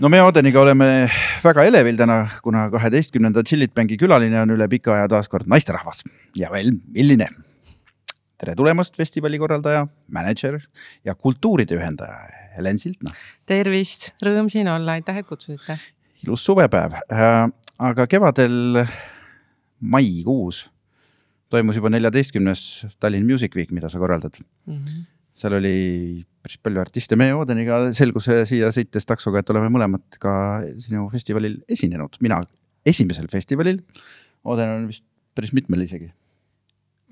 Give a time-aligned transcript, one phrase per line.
[0.00, 0.86] no me Odeniga oleme
[1.42, 6.04] väga elevil täna, kuna kaheteistkümnenda Chillit Banki külaline on üle pika aja taas kord naisterahvas
[6.38, 7.26] ja veel milline.
[8.38, 10.60] tere tulemast, festivali korraldaja, mänedžer
[11.04, 13.10] ja kultuuride ühendaja Helen Siltna.
[13.46, 15.78] tervist, rõõm siin olla, aitäh, et kutsusite.
[16.22, 18.84] ilus suvepäev äh,, aga kevadel
[19.80, 20.68] maikuus
[21.50, 24.74] toimus juba neljateistkümnes Tallinn Music Week, mida sa korraldad mm.
[24.74, 25.04] -hmm.
[25.36, 25.76] Seal oli
[26.42, 30.32] päris palju artiste, meie Odeniga selgus siia sõites taksoga, et oleme mõlemad ka
[30.82, 32.40] sinu festivalil esinenud, mina
[32.86, 33.82] esimesel festivalil.
[34.46, 35.04] Oden on vist
[35.36, 36.12] päris mitmel isegi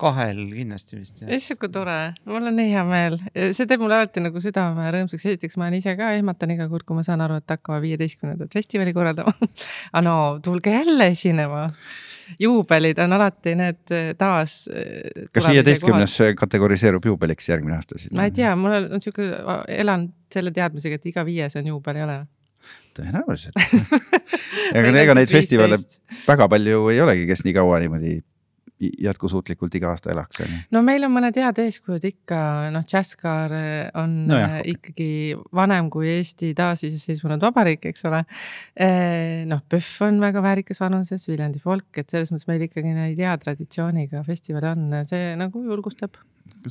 [0.00, 1.20] kahel kindlasti vist.
[1.22, 3.18] issand, kui tore, mul on nii hea meel,
[3.54, 6.86] see teeb mulle alati nagu südame rõõmsaks, esiteks ma olen ise ka ehmatan iga kord,
[6.88, 9.34] kui ma saan aru, et hakkavad viieteistkümnendat festivali korraldama
[9.92, 11.68] aga no tulge jälle esinema.
[12.40, 14.64] juubelid on alati need taas.
[15.32, 18.12] kas viieteistkümnes kategoriseerub juubeliks järgmine aasta siis?
[18.12, 19.30] ma ei tea, mul on sihuke,
[19.68, 22.22] elan selle teadmisega, et iga viies on juubel, ei ole
[22.98, 23.58] tõenäoliselt
[24.76, 25.78] ega ega neid festivale
[26.26, 28.18] väga palju ei olegi, kes nii kaua niimoodi
[29.04, 30.60] jätkusuutlikult iga aasta elaks, on ju.
[30.76, 32.40] no meil on mõned head eeskujud ikka,
[32.74, 33.54] noh, Jazzcar
[34.00, 34.76] on no jah, okay.
[34.76, 35.08] ikkagi
[35.54, 38.24] vanem kui Eesti taasiseseisvunud vabariik, eks ole.
[38.74, 43.20] Eh, noh, PÖFF on väga väärikas vanuses, Viljandi folk, et selles mõttes meil ikkagi neid
[43.20, 46.20] hea traditsiooniga festivale on, see nagu julgustab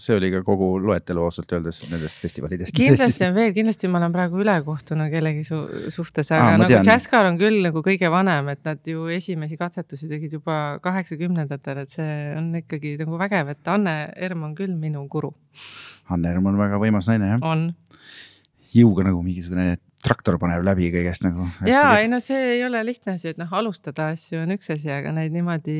[0.01, 2.73] see oli ka kogu loetelu ausalt öeldes nendest festivalidest.
[2.77, 5.59] kindlasti on veel, kindlasti ma olen praegu ülekohtune kellegi su
[5.93, 10.09] suhtes, aga Aa, nagu Jazzcar on küll nagu kõige vanem, et nad ju esimesi katsetusi
[10.11, 15.05] tegid juba kaheksakümnendatel, et see on ikkagi nagu vägev, et Anne Erm on küll minu
[15.11, 15.33] guru.
[16.13, 17.47] Anne Erm on väga võimas naine, jah.
[17.47, 17.69] on.
[18.73, 21.47] jõuga nagu mingisugune traktor paneb läbi kõigest nagu.
[21.67, 24.91] ja ei no see ei ole lihtne asi, et noh, alustada asju on üks asi,
[24.93, 25.77] aga neid niimoodi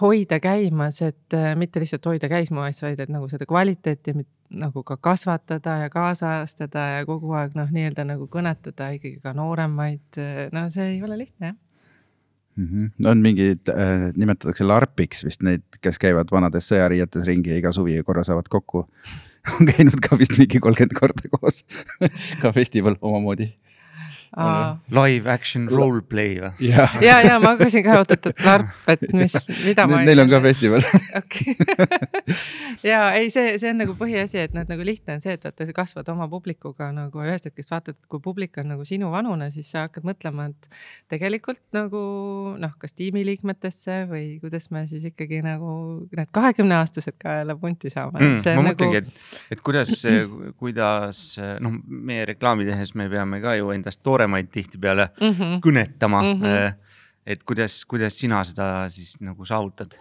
[0.00, 4.16] hoida käimas, et äh, mitte lihtsalt hoida käimas, vaid et nagu seda kvaliteeti
[4.62, 10.08] nagu ka kasvatada ja kaasajastada ja kogu aeg noh, nii-öelda nagu kõnetada ikkagi ka nooremaid.
[10.20, 11.60] Äh, no see ei ole lihtne jah
[12.56, 12.68] mm.
[12.68, 13.10] -hmm.
[13.10, 18.00] on mingid äh,, nimetatakse larpiks vist neid, kes käivad vanades sõjariietes ringi ja iga suvi
[18.04, 18.86] korra saavad kokku
[19.58, 21.62] on käinud ka vist mingi kolmkümmend korda koos.
[22.42, 23.50] Ka festival omamoodi
[24.32, 26.52] Live action role play või?
[26.64, 29.34] ja, ja, ja ma hakkasin ka oot-oot, et LARP, et mis,
[29.66, 30.00] mida ma.
[30.06, 30.86] Neil on ka festival.
[31.20, 31.56] okei.
[32.92, 35.66] ja ei, see, see on nagu põhiasi, et noh, nagu lihtne on see, et vaata,
[35.68, 39.50] sa kasvad oma publikuga nagu ühest hetkest vaatad, et kui publik on nagu sinu vanune,
[39.54, 40.80] siis sa hakkad mõtlema, et
[41.12, 42.02] tegelikult nagu
[42.62, 45.74] noh, kas tiimiliikmetesse või kuidas me siis ikkagi nagu
[46.08, 48.40] need kahekümneaastased ka jälle punti saame mm,.
[48.56, 48.68] ma nagu...
[48.70, 49.94] mõtlengi, et, et kuidas,
[50.62, 51.22] kuidas
[51.62, 55.60] noh, meie reklaami tehes me peame ka ju endast toore nooremaid tihtipeale mm -hmm.
[55.60, 56.40] kõnetama mm.
[56.42, 56.74] -hmm.
[57.26, 59.98] et kuidas, kuidas sina seda siis nagu saavutad?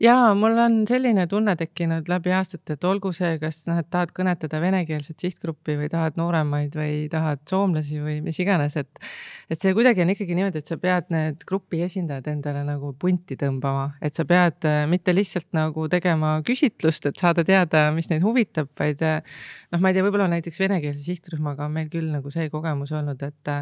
[0.00, 4.12] Ja mul on selline tunne tekkinud läbi aastate, et olgu see, kas noh, et tahad
[4.16, 9.02] kõnetada venekeelset sihtgruppi või tahad nooremaid või tahad soomlasi või mis iganes, et.
[9.52, 13.36] et see kuidagi on ikkagi niimoodi, et sa pead need grupi esindajad endale nagu punti
[13.40, 18.24] tõmbama, et sa pead äh, mitte lihtsalt nagu tegema küsitlust, et saada teada, mis neid
[18.24, 19.02] huvitab, vaid.
[19.02, 23.22] noh, ma ei tea, võib-olla näiteks venekeelse sihtrühmaga on meil küll nagu see kogemus olnud,
[23.26, 23.52] et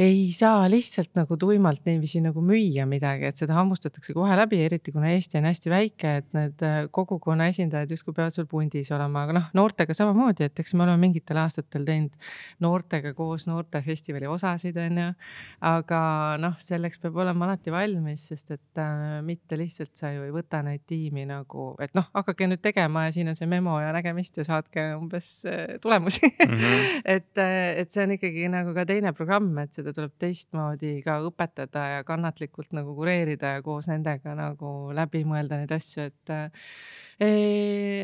[0.00, 4.94] ei saa lihtsalt nagu tuimalt niiviisi nagu müüa midagi, et seda hammustatakse kohe läbi, eriti
[4.94, 9.24] kuna Eesti on hästi väike, et need äh, kogukonna esindajad justkui peavad sul pundis olema,
[9.26, 12.16] aga noh, noortega samamoodi, et eks me oleme mingitel aastatel teinud
[12.64, 15.08] noortega koos noortefestivali osasid, on ju.
[15.70, 16.00] aga
[16.40, 20.62] noh, selleks peab olema alati valmis, sest et äh, mitte lihtsalt sa ju ei võta
[20.64, 24.40] neid tiimi nagu, et noh, hakake nüüd tegema ja siin on see memo ja nägemist
[24.40, 26.54] ja saatke umbes äh, tulemusi mm.
[26.56, 26.88] -hmm.
[27.16, 31.20] et, äh, et see on ikkagi nagu ka teine programm, et seda tuleb teistmoodi ka
[31.26, 36.32] õpetada ja kannatlikult nagu kureerida ja koos nendega nagu läbi mõelda neid asju, et
[37.20, 37.30] e,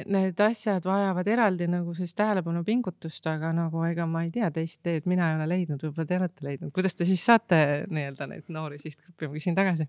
[0.09, 4.81] need asjad vajavad eraldi nagu sellist tähelepanu pingutust, aga nagu ega ma ei tea teist
[4.87, 7.61] teed, mina ei ole leidnud, võib-olla te olete leidnud, kuidas te siis saate
[7.91, 9.89] nii-öelda neid noori sihtgruppi, ma küsin tagasi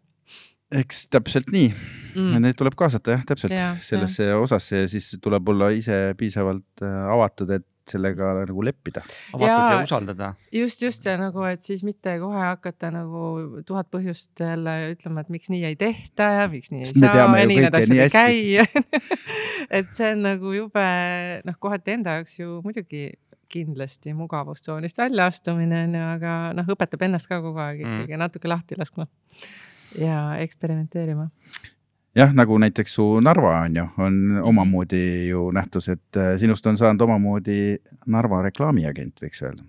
[0.76, 4.40] eks täpselt nii mm., neid tuleb kaasata jah, täpselt ja, sellesse ja.
[4.42, 9.04] osasse ja siis tuleb olla ise piisavalt äh, avatud, et sellega nagu leppida.
[9.34, 10.32] avatud ja, ja usaldada.
[10.54, 15.32] just, just ja nagu, et siis mitte kohe hakata nagu tuhat põhjust jälle ütlema, et
[15.34, 18.12] miks nii ei tehta ja miks nii ei Sest saa ja nii need asjad ei
[18.14, 19.08] käi
[19.80, 20.90] et see on nagu jube
[21.48, 23.10] noh, kohati enda jaoks ju muidugi
[23.52, 28.22] kindlasti mugavustsoonist väljaastumine on ju, aga noh, õpetab ennast ka kogu aeg ikkagi mm.
[28.26, 29.08] natuke lahti laskma
[29.96, 31.30] ja eksperimenteerima
[32.18, 34.20] jah, nagu näiteks su Narva on ju, on
[34.52, 37.78] omamoodi ju nähtus, et äh, sinust on saanud omamoodi
[38.14, 39.64] Narva reklaamiagent, võiks öelda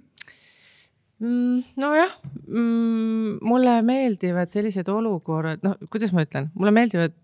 [1.20, 1.62] mm,.
[1.80, 2.16] nojah
[2.46, 7.16] mm,, mulle meeldivad sellised olukorrad, noh, kuidas ma ütlen, mulle meeldivad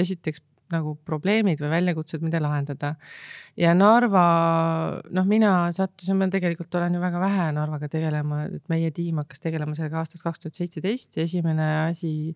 [0.00, 0.42] esiteks
[0.74, 2.94] nagu probleemid või väljakutsed, mida lahendada.
[3.56, 4.24] ja Narva,
[5.14, 9.44] noh, mina sattusin, ma tegelikult olen ju väga vähe Narvaga tegelema, et meie tiim hakkas
[9.44, 12.34] tegelema sellega aastast kaks tuhat seitseteist ja esimene asi,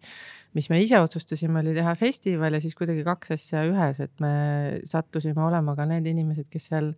[0.54, 4.32] mis me ise otsustasime, oli teha festival ja siis kuidagi kaks asja ühes, et me
[4.88, 6.94] sattusime olema ka need inimesed, kes seal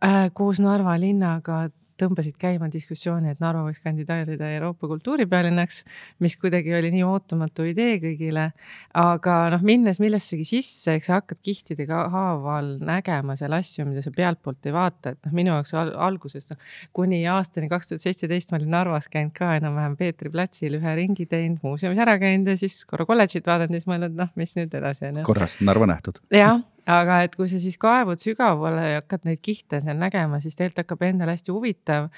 [0.00, 1.66] äh, koos Narva linnaga
[2.00, 5.82] tõmbasid käima diskussiooni, et Narva võiks kandideerida Euroopa kultuuripealinnaks,
[6.24, 8.50] mis kuidagi oli nii ootamatu idee kõigile.
[8.98, 14.12] aga noh, minnes millessegi sisse, eks sa hakkad kihtide haaval nägema seal asju, mida sa
[14.14, 16.60] pealtpoolt ei vaata, et noh, minu jaoks al alguses noh,
[16.92, 21.26] kuni aastani kaks tuhat seitseteist ma olin Narvas käinud ka enam-vähem Peetri platsil ühe ringi
[21.30, 24.74] teinud, muuseumis ära käinud ja siis korra kolledžit vaadanud ja siis mõelnud, noh, mis nüüd
[24.80, 25.26] edasi on ju.
[25.28, 26.22] korras, Narva nähtud.
[26.32, 30.56] jah aga et kui sa siis kaevud sügavale ja hakkad neid kihte seal nägema, siis
[30.58, 32.08] tegelikult hakkab endale hästi huvitav.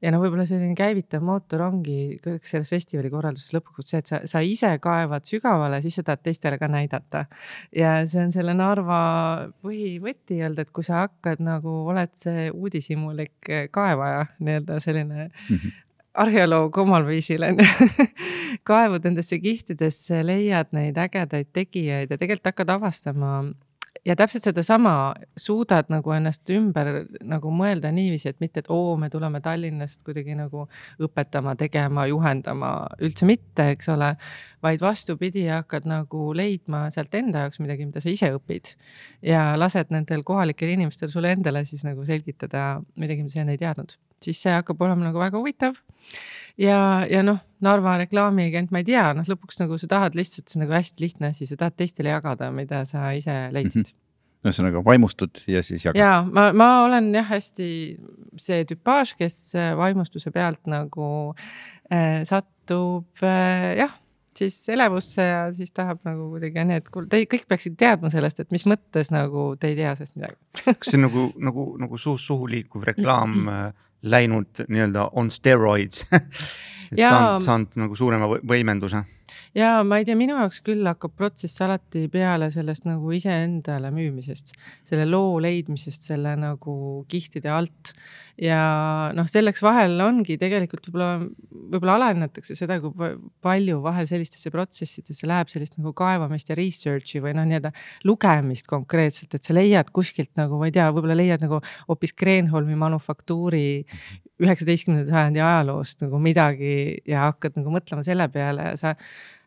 [0.00, 4.20] ja no võib-olla selline käivitav mootor ongi kõik selles festivali korralduses lõpuks see, et sa,
[4.24, 7.26] sa ise kaevad sügavale, siis sa tahad teistele ka näidata.
[7.76, 9.00] ja see on selle Narva
[9.64, 15.78] põhivõti öelda, et kui sa hakkad nagu, oled see uudishimulik kaevaja, nii-öelda selline mm -hmm
[16.20, 17.66] arheoloog omal viisil on ju
[18.70, 23.34] kaevud nendesse kihtidesse, leiad neid ägedaid tegijaid ja tegelikult hakkad avastama
[24.06, 26.88] ja täpselt sedasama suudad nagu ennast ümber
[27.26, 30.66] nagu mõelda niiviisi, et mitte, et oo, me tuleme Tallinnast kuidagi nagu
[31.02, 32.72] õpetama, tegema, juhendama,
[33.04, 34.14] üldse mitte, eks ole.
[34.62, 38.74] vaid vastupidi, hakkad nagu leidma sealt enda jaoks midagi, mida sa ise õpid.
[39.22, 43.62] ja lased nendel kohalikel inimestel sulle endale siis nagu selgitada midagi, mida sa enne ei
[43.62, 45.80] teadnud, siis see hakkab olema nagu väga huvitav
[46.60, 50.56] ja, ja noh, Narva reklaamiagent, ma ei tea, noh, lõpuks nagu sa tahad lihtsalt, see
[50.58, 53.90] on nagu hästi lihtne asi, sa tahad teistele jagada, mida sa ise leidsid mm.
[53.90, 53.98] -hmm
[54.40, 56.00] ühesõnaga vaimustud ja siis jagad.
[56.00, 57.66] ja ma, ma olen jah, hästi
[58.40, 61.08] see tüpaaž, kes äh, vaimustuse pealt nagu
[61.92, 63.92] äh, satub äh, jah,
[64.36, 68.64] siis elevusse ja siis tahab nagu kuidagi kuule, te kõik peaksid teadma sellest, et mis
[68.70, 70.40] mõttes nagu te ei tea sellest midagi
[70.70, 73.70] kas see on nagu, nagu, nagu suust suhu liikuv reklaam äh,
[74.02, 76.04] läinud nii-öelda on steroids
[76.92, 79.04] et ja, saanud, saanud nagu suurema võimenduse.
[79.56, 84.54] Ja ma ei tea, minu jaoks küll hakkab protsess alati peale sellest nagu iseendale müümisest,
[84.86, 86.74] selle loo leidmisest selle nagu
[87.10, 87.94] kihtide alt.
[88.40, 91.26] ja noh, selleks vahel ongi tegelikult võib-olla,
[91.74, 93.10] võib-olla alahinnatakse seda, kui
[93.44, 97.74] palju vahel sellistesse protsessidesse läheb sellist nagu kaevamist ja research'i või noh, nii-öelda
[98.08, 101.60] lugemist konkreetselt, et sa leiad kuskilt nagu, ma ei tea, võib-olla leiad nagu
[101.90, 103.82] hoopis Kreenholmi manufaktuuri
[104.40, 108.94] üheksateistkümnenda sajandi ajaloost nagu midagi ja hakkad nagu mõtlema selle peale ja sa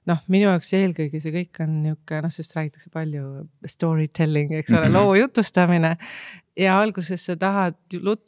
[0.10, 4.74] noh, minu jaoks eelkõige see kõik on niisugune noh, sest räägitakse palju story telling, eks
[4.74, 4.98] ole, mhm.
[4.98, 5.96] loo jutustamine.
[6.60, 7.78] ja alguses sa tahad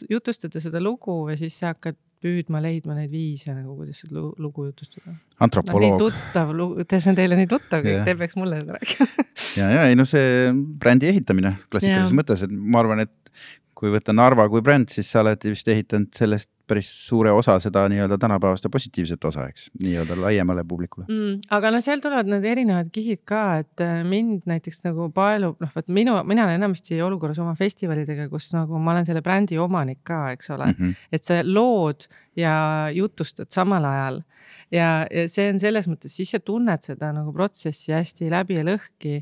[0.10, 4.70] jutustada seda lugu ja siis sa hakkad püüdma leidma neid viise nagu, kuidas seda lugu
[4.70, 5.14] jutustada.
[5.46, 6.08] antropoloog no,.
[6.08, 9.28] tuttav lugu, see on teile nii tuttav kõik te peaks mulle seda rääkima
[9.60, 10.50] ja, ja ei no see
[10.82, 13.14] brändi ehitamine klassikalises mõttes, et ma arvan, et
[13.86, 17.84] kui võtta Narva kui bränd, siis sa oled vist ehitanud sellest päris suure osa seda
[17.92, 21.44] nii-öelda tänapäevast ja positiivset osa, eks, nii-öelda laiemale publikule mm,.
[21.54, 25.74] aga no seal tulevad need erinevad kihid ka, et äh, mind näiteks nagu paelub, noh,
[25.76, 30.02] vot minu, mina olen enamasti olukorras oma festivalidega, kus nagu ma olen selle brändi omanik
[30.08, 31.10] ka, eks ole mm, -hmm.
[31.14, 32.56] et sa lood ja
[32.94, 34.24] jutustad samal ajal
[34.74, 38.66] ja, ja see on selles mõttes, siis sa tunned seda nagu protsessi hästi läbi ja
[38.66, 39.22] lõhki.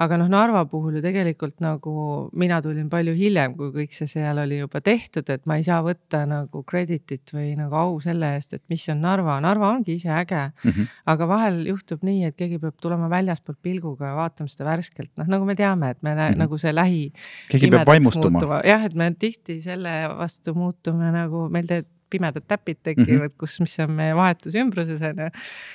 [0.00, 1.94] aga noh, Narva puhul ju tegelikult nagu
[2.34, 5.80] mina tulin palju hiljem, kui kõik see seal oli juba tehtud, et ma ei saa
[5.86, 10.10] võtta nagu credit'it või nagu au selle eest, et mis on Narva, Narva ongi ise
[10.10, 10.70] äge mm.
[10.70, 10.92] -hmm.
[11.14, 15.30] aga vahel juhtub nii, et keegi peab tulema väljaspoolt pilguga ja vaatama seda värskelt, noh
[15.30, 16.38] nagu me teame, et me mm -hmm.
[16.38, 17.12] nagu see lähi.
[17.50, 18.62] keegi peab vaimustuma.
[18.64, 23.38] jah, et me tihti selle vastu muutume nagu meil teeb pimedad täpid tekivad mm, -hmm.
[23.40, 25.28] kus, mis on meie vahetus ümbruses on ju.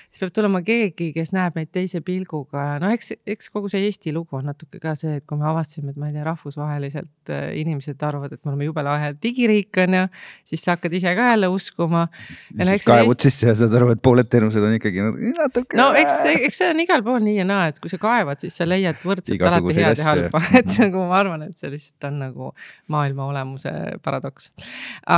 [0.09, 3.83] siis peab tulema keegi, kes näeb meid teise pilguga ja noh, eks, eks kogu see
[3.87, 7.33] Eesti lugu on natuke ka see, et kui me avastasime, et ma ei tea, rahvusvaheliselt
[7.33, 10.05] äh, inimesed arvavad, et me oleme jube lahe digiriik on ju,
[10.51, 12.07] siis sa hakkad ise ka jälle uskuma.
[12.55, 13.31] ja no, siis kaevud Eesti...
[13.31, 15.05] sisse ja saad aru, et pooled teenused on ikkagi
[15.37, 15.77] natuke.
[15.79, 16.17] no eks,
[16.49, 18.99] eks see on igal pool nii ja naa, et kui sa kaevad, siis sa leiad
[19.03, 22.51] võrdselt alati head ja halba, et nagu ma arvan, et see lihtsalt on nagu
[22.93, 23.73] maailma olemuse
[24.05, 24.51] paradoks.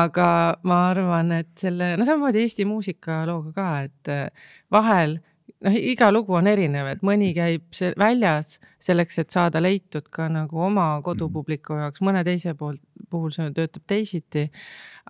[0.02, 0.28] aga
[0.68, 5.20] ma arvan, arvan, et selle, no samamoodi Eesti muusikalooga ka, et äh, vahel
[5.66, 10.64] noh, iga lugu on erinev, et mõni käib väljas selleks, et saada leitud ka nagu
[10.68, 14.50] oma kodupubliku jaoks, mõne teise poolt, puhul see töötab teisiti.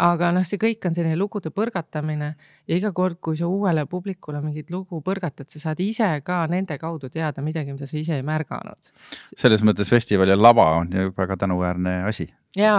[0.01, 2.29] aga noh, see kõik on selline lugude põrgatamine
[2.67, 6.77] ja iga kord, kui sa uuele publikule mingit lugu põrgatad, sa saad ise ka nende
[6.79, 8.91] kaudu teada midagi, mida sa ise ei märganud.
[9.37, 12.31] selles mõttes festival ja lava on ju väga tänuväärne asi.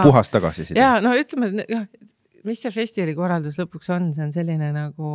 [0.03, 0.79] puhas tagasiside.
[0.79, 1.65] ja no ütleme,
[2.47, 5.13] mis see festivali korraldus lõpuks on, see on selline nagu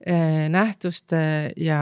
[0.00, 1.20] eh, nähtuste
[1.60, 1.80] ja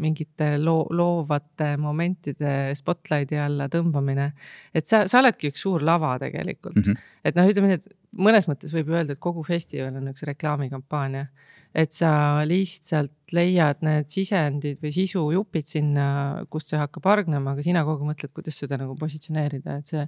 [0.00, 4.30] mingite loo, loovate momentide spotlighti alla tõmbamine.
[4.74, 7.14] et sa, sa oledki üks suur lava tegelikult mm, -hmm.
[7.24, 7.88] et noh, ütleme nii, et
[8.18, 11.28] mõnes mõttes võib öelda, et kogu festival on üks reklaamikampaania
[11.76, 12.10] et sa
[12.48, 16.08] lihtsalt leiad need sisendid või sisujupid sinna,
[16.50, 20.04] kust see hakkab hargnema, aga sina kogu aeg mõtled, kuidas seda nagu positsioneerida, et see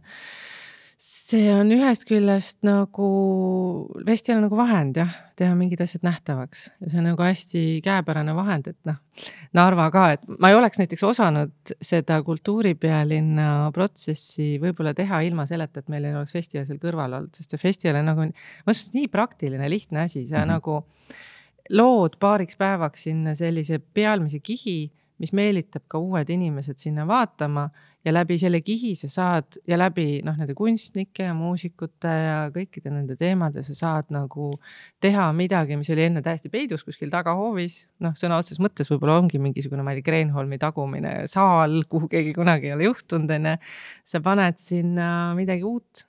[1.01, 3.07] see on ühest küljest nagu,
[4.05, 8.35] vesti on nagu vahend jah, teha mingid asjad nähtavaks ja see on nagu hästi käepärane
[8.37, 8.99] vahend, et noh.
[9.57, 15.81] Narva ka, et ma ei oleks näiteks osanud seda kultuuripealinna protsessi võib-olla teha ilma selleta,
[15.81, 18.95] et meil ei oleks festival seal kõrval olnud, sest see festival on nagu, mõnes mõttes
[18.97, 20.53] nii praktiline, lihtne asi, sa mm -hmm.
[20.53, 27.71] nagu lood paariks päevaks sinna sellise pealmise kihi, mis meelitab ka uued inimesed sinna vaatama
[28.05, 32.93] ja läbi selle kihi sa saad ja läbi noh, nende kunstnike ja muusikute ja kõikide
[32.93, 34.51] nende teemade sa saad nagu
[35.03, 37.83] teha midagi, mis oli enne täiesti peidus kuskil tagahoovis.
[38.05, 42.33] noh, sõna otseses mõttes võib-olla ongi mingisugune, ma ei tea, Kreenholmi tagumine saal, kuhu keegi
[42.37, 43.57] kunagi ei ole juhtunud, onju.
[44.09, 46.07] sa paned sinna midagi uut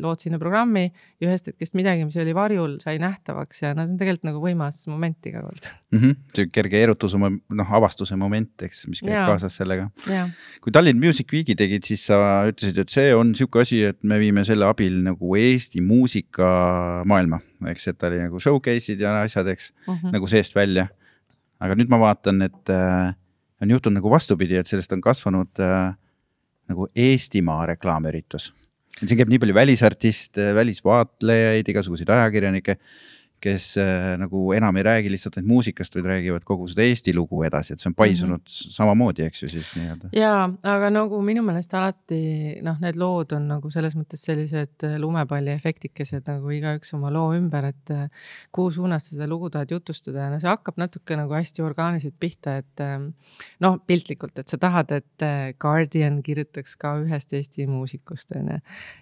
[0.00, 0.86] lood sinna programmi
[1.20, 4.40] ja ühest hetkest midagi, mis oli varjul, sai nähtavaks ja no see on tegelikult nagu
[4.40, 5.98] võimas moment iga kord mm.
[5.98, 6.14] -hmm.
[6.38, 9.26] see kerge erutuse, noh, avastuse moment, eks, mis käib ja.
[9.28, 9.90] kaasas sellega.
[10.64, 14.18] kui Tallinn Music Weeki tegid, siis sa ütlesid, et see on sihuke asi, et me
[14.22, 17.42] viime selle abil nagu Eesti muusikamaailma,
[17.74, 20.16] eks, et oli nagu showcase'id ja asjad, eks mm, -hmm.
[20.16, 20.88] nagu seest välja.
[21.60, 23.14] aga nüüd ma vaatan, et äh,
[23.62, 25.94] on juhtunud nagu vastupidi, et sellest on kasvanud äh,
[26.68, 28.52] nagu Eestimaa reklaamüritus
[29.00, 32.78] siin käib nii palju välisartiste, välisvaatlejaid, igasuguseid ajakirjanikke
[33.44, 37.42] kes äh, nagu enam ei räägi lihtsalt ainult muusikast, vaid räägivad kogu seda Eesti lugu
[37.44, 38.72] edasi, et see on paisunud mm -hmm.
[38.76, 40.10] samamoodi, eks ju siis nii-öelda.
[40.16, 42.20] ja, aga nagu minu meelest alati
[42.64, 47.68] noh, need lood on nagu selles mõttes sellised äh, lumepalliefektikesed nagu igaüks oma loo ümber,
[47.72, 48.08] et äh,
[48.52, 52.16] kuhu suunas sa seda lugu tahad jutustada ja no see hakkab natuke nagu hästi orgaaniliselt
[52.20, 52.80] pihta, et
[53.60, 55.28] noh, piltlikult, et sa tahad, et
[55.60, 58.58] Guardian kirjutaks ka ühest Eesti muusikust onju.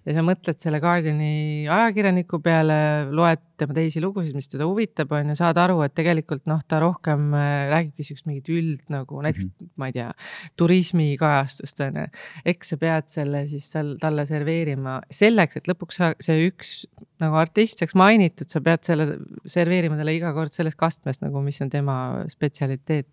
[0.07, 2.79] ja sa mõtled selle Guardiani ajakirjaniku peale,
[3.11, 6.61] loed tema teisi lugusid siis, mis teda huvitab, on ju, saad aru, et tegelikult noh,
[6.69, 9.73] ta rohkem äh, räägibki siukest mingit üld nagu näiteks mm, -hmm.
[9.77, 10.11] ma ei tea,
[10.57, 12.07] turismikajastust on ju.
[12.45, 16.87] eks sa pead selle siis seal talle serveerima selleks, et lõpuks see üks
[17.23, 21.61] nagu artist saaks mainitud, sa pead selle serveerima talle iga kord sellest kastmest nagu, mis
[21.63, 21.97] on tema
[22.29, 23.09] spetsialiteet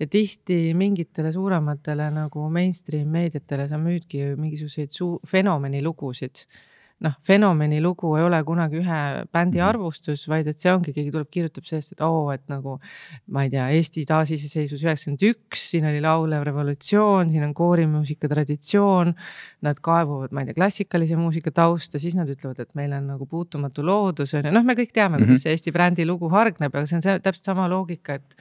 [0.00, 6.46] ja tihti mingitele suurematele nagu mainstream meediatele sa müüdki mingisuguseid suu-, fenomeni lugusid
[7.02, 9.00] noh, fenomeni lugu ei ole kunagi ühe
[9.32, 9.66] bändi mhm.
[9.68, 12.76] arvustus, vaid et see ongi, keegi tuleb, kirjutab sellest, et oo, et nagu
[13.34, 19.14] ma ei tea, Eesti taasiseseisvus üheksakümmend üks, siin oli laulev revolutsioon, siin on koorimuusika traditsioon.
[19.66, 23.26] Nad kaevuvad, ma ei tea, klassikalise muusika tausta, siis nad ütlevad, et meil on nagu
[23.30, 25.42] puutumatu loodus on ju, noh, me kõik teame, kuidas mm -hmm.
[25.42, 28.36] see Eesti brändi lugu hargneb, aga see on see täpselt sama loogika, et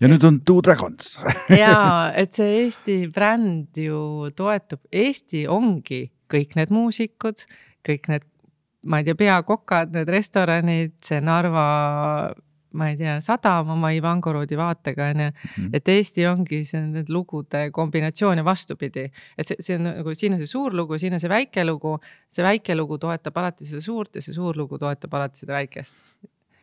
[0.00, 1.18] ja nüüd on Two Dragons
[1.62, 7.44] ja, et see Eesti bränd ju toetub, Eesti ongi kõik need muusikud
[7.86, 8.26] kõik need,
[8.86, 11.68] ma ei tea, peakokad, need restoranid, see Narva
[12.74, 15.70] ma ei tea, sadam oma Ivangorodi vaatega onju mm, -hmm.
[15.78, 19.04] et Eesti ongi see need lugude kombinatsioon ja vastupidi.
[19.38, 21.96] et see, see on nagu siin on see suur lugu, siin on see väike lugu,
[22.28, 26.02] see väike lugu toetab alati seda suurt ja see suur lugu toetab alati seda väikest.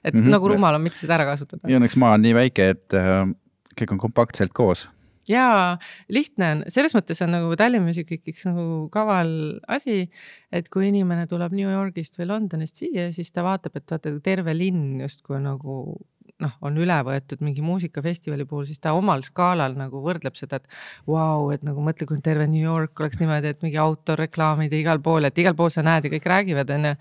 [0.03, 0.29] et mm -hmm.
[0.35, 1.69] nagu rumal on mitte seda ära kasutada.
[1.69, 3.27] ja õnneks maa on nii väike, et äh,
[3.81, 4.89] kõik on kompaktselt koos
[5.29, 5.77] jaa,
[6.09, 9.33] lihtne on, selles mõttes on nagu Tallinn Music Week üks nagu kaval
[9.71, 10.07] asi,
[10.53, 14.55] et kui inimene tuleb New Yorgist või Londonist siia, siis ta vaatab, et vaata terve
[14.57, 15.83] linn justkui nagu
[16.41, 20.79] noh, on üle võetud mingi muusikafestivali puhul, siis ta omal skaalal nagu võrdleb seda, et
[21.09, 25.01] vau wow,, et nagu mõtle, kui terve New York oleks niimoodi, et mingi autoreklaamid igal
[25.03, 26.95] pool, et igal pool sa näed ja kõik räägivad, onju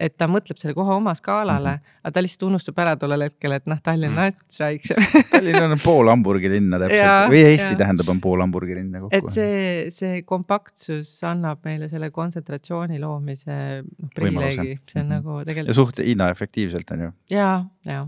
[0.00, 2.00] et ta mõtleb selle kohe oma skaalale mm, -hmm.
[2.02, 5.78] aga ta lihtsalt unustab ära tollel hetkel, et noh, Tallinn on nats väiksem Tallinn on
[5.82, 7.80] pool Hamburgi linna täpselt või Eesti ja.
[7.84, 9.16] tähendab, on pool Hamburgi linna kokku.
[9.18, 15.14] et see, see kompaktsus annab meile selle kontsentratsiooni loomise noh, privileegi, see on mm -hmm.
[15.18, 15.74] nagu tegelikult.
[15.74, 17.12] ja suht hinnaefektiivselt on ju.
[17.34, 17.50] ja,
[17.84, 18.06] ja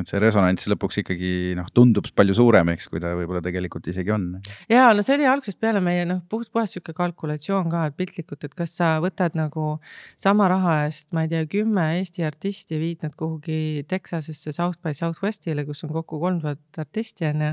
[0.00, 4.12] et see resonants lõpuks ikkagi noh, tundub palju suurem, eks, kui ta võib-olla tegelikult isegi
[4.14, 4.26] on.
[4.70, 8.44] ja no see oli algusest peale meie noh, puht puhas sihuke kalkulatsioon ka, et piltlikult,
[8.46, 9.78] et kas sa võtad nagu
[10.20, 14.94] sama raha eest, ma ei tea, kümme Eesti artisti, viid nad kuhugi Texasesse South by
[14.96, 17.52] Southwestile, kus on kokku kolm tuhat artisti on ju.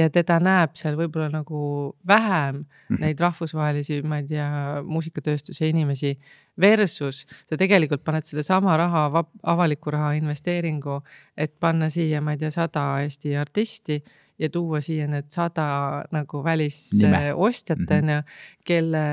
[0.00, 3.00] ja teda näeb seal võib-olla nagu vähem mm -hmm.
[3.04, 4.50] neid rahvusvahelisi, ma ei tea,
[4.84, 6.16] muusikatööstuse inimesi
[6.60, 11.00] Versus sa tegelikult paned sellesama raha, avaliku raha investeeringu,
[11.36, 14.00] et panna siia, ma ei tea, sada Eesti artisti
[14.40, 15.66] ja tuua siia need sada
[16.12, 17.98] nagu välisostjat, mhm.
[17.98, 18.22] on ju,
[18.64, 19.04] kelle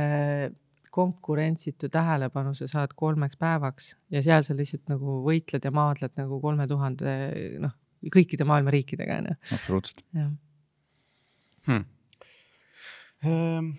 [0.97, 6.39] konkurentsitu tähelepanu sa saad kolmeks päevaks ja seal sa lihtsalt nagu võitled ja maadled nagu
[6.41, 7.11] kolme tuhande
[7.61, 7.75] noh,
[8.13, 9.37] kõikide maailma riikidega, on ju.
[9.59, 10.01] absoluutselt.
[11.67, 11.85] Hmm.
[13.27, 13.73] Um,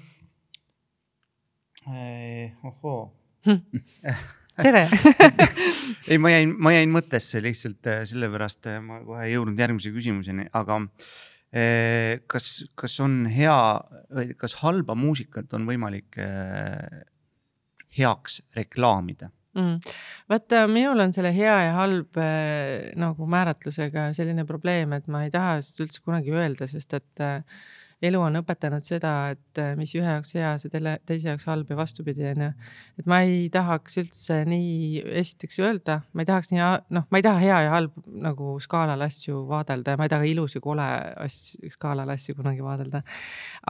[2.68, 3.17] ohoo hm.
[4.64, 4.84] tere
[6.10, 9.92] ei, ma jäin, ma jäin mõttesse lihtsalt äh, sellepärast äh, ma kohe ei jõudnud järgmise
[9.94, 10.80] küsimuseni, aga
[11.52, 13.58] eh, kas, kas on hea
[14.14, 16.20] või kas halba muusikat on võimalik
[17.98, 19.96] heaks reklaamida mm.?
[20.30, 25.32] vaata, minul on selle hea ja halb äh, nagu määratlusega selline probleem, et ma ei
[25.34, 27.62] taha seda üldse kunagi öelda, sest et äh,
[28.02, 31.70] elu on õpetanud seda, et äh, mis ühe jaoks hea, see teile, teise jaoks halb
[31.72, 32.50] ja vastupidi, onju.
[33.00, 36.62] et ma ei tahaks üldse nii, esiteks öelda, ma ei tahaks nii,
[36.94, 37.96] noh, ma ei taha hea ja halb
[38.28, 40.86] nagu skaalal asju vaadelda ja ma ei taha ilus ja kole
[41.24, 43.02] asju, skaalal asju kunagi vaadelda.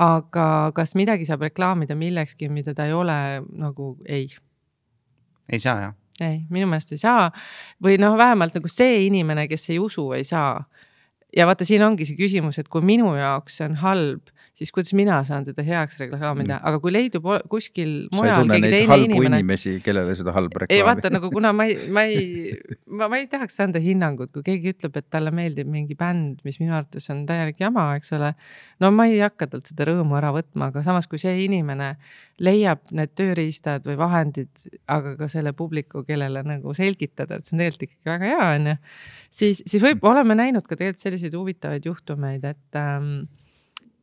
[0.09, 3.19] aga kas midagi saab reklaamida millekski, mida ta ei ole,
[3.57, 4.29] nagu ei.
[5.49, 5.97] ei saa jah?
[6.21, 7.31] ei, minu meelest ei saa
[7.85, 10.59] või noh, vähemalt nagu see inimene, kes ei usu, ei saa
[11.37, 14.95] ja vaata, siin ongi see küsimus, et kui minu jaoks see on halb, siis kuidas
[14.97, 19.41] mina saan teda heaks reklaamida mm., aga kui leidub kuskil mujal keegi teine inimene.
[19.43, 20.79] inimesi, kellele seda halba reklaami.
[20.79, 22.55] ei vaata nagu kuna ma ei, ma ei,
[22.99, 26.61] ma, ma ei tahaks anda hinnangut, kui keegi ütleb, et talle meeldib mingi bänd, mis
[26.63, 28.33] minu arvates on täielik jama, eks ole.
[28.83, 31.95] no ma ei hakka talt seda rõõmu ära võtma, aga samas, kui see inimene
[32.45, 37.65] leiab need tööriistad või vahendid, aga ka selle publiku, kellele nagu selgitada, et see on
[37.65, 38.77] tegelikult ikkagi väga hea, on ju.
[39.41, 43.27] siis, siis võib, oleme näinud ka tegelikult selliseid huvitavaid juhtumeid, et ähm,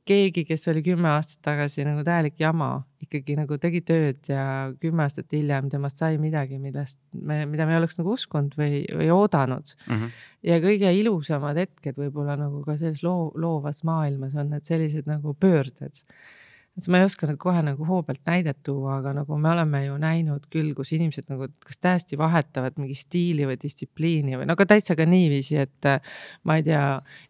[0.05, 2.69] keegi, kes oli kümme aastat tagasi nagu täielik jama,
[3.05, 4.45] ikkagi nagu tegi tööd ja
[4.81, 8.83] kümme aastat hiljem temast sai midagi, millest me, mida me ei oleks nagu uskunud või,
[8.89, 9.93] või oodanud mm.
[9.93, 10.15] -hmm.
[10.51, 15.33] ja kõige ilusamad hetked võib-olla nagu ka selles loo, loovas maailmas on need sellised nagu
[15.39, 16.03] pöörded
[16.75, 19.81] et ma ei oska nüüd kohe nagu hoo pealt näidet tuua, aga nagu me oleme
[19.85, 24.57] ju näinud küll, kus inimesed nagu kas täiesti vahetavad mingi stiili või distsipliini või no
[24.57, 25.89] aga täitsa ka niiviisi, et
[26.43, 26.83] ma ei tea,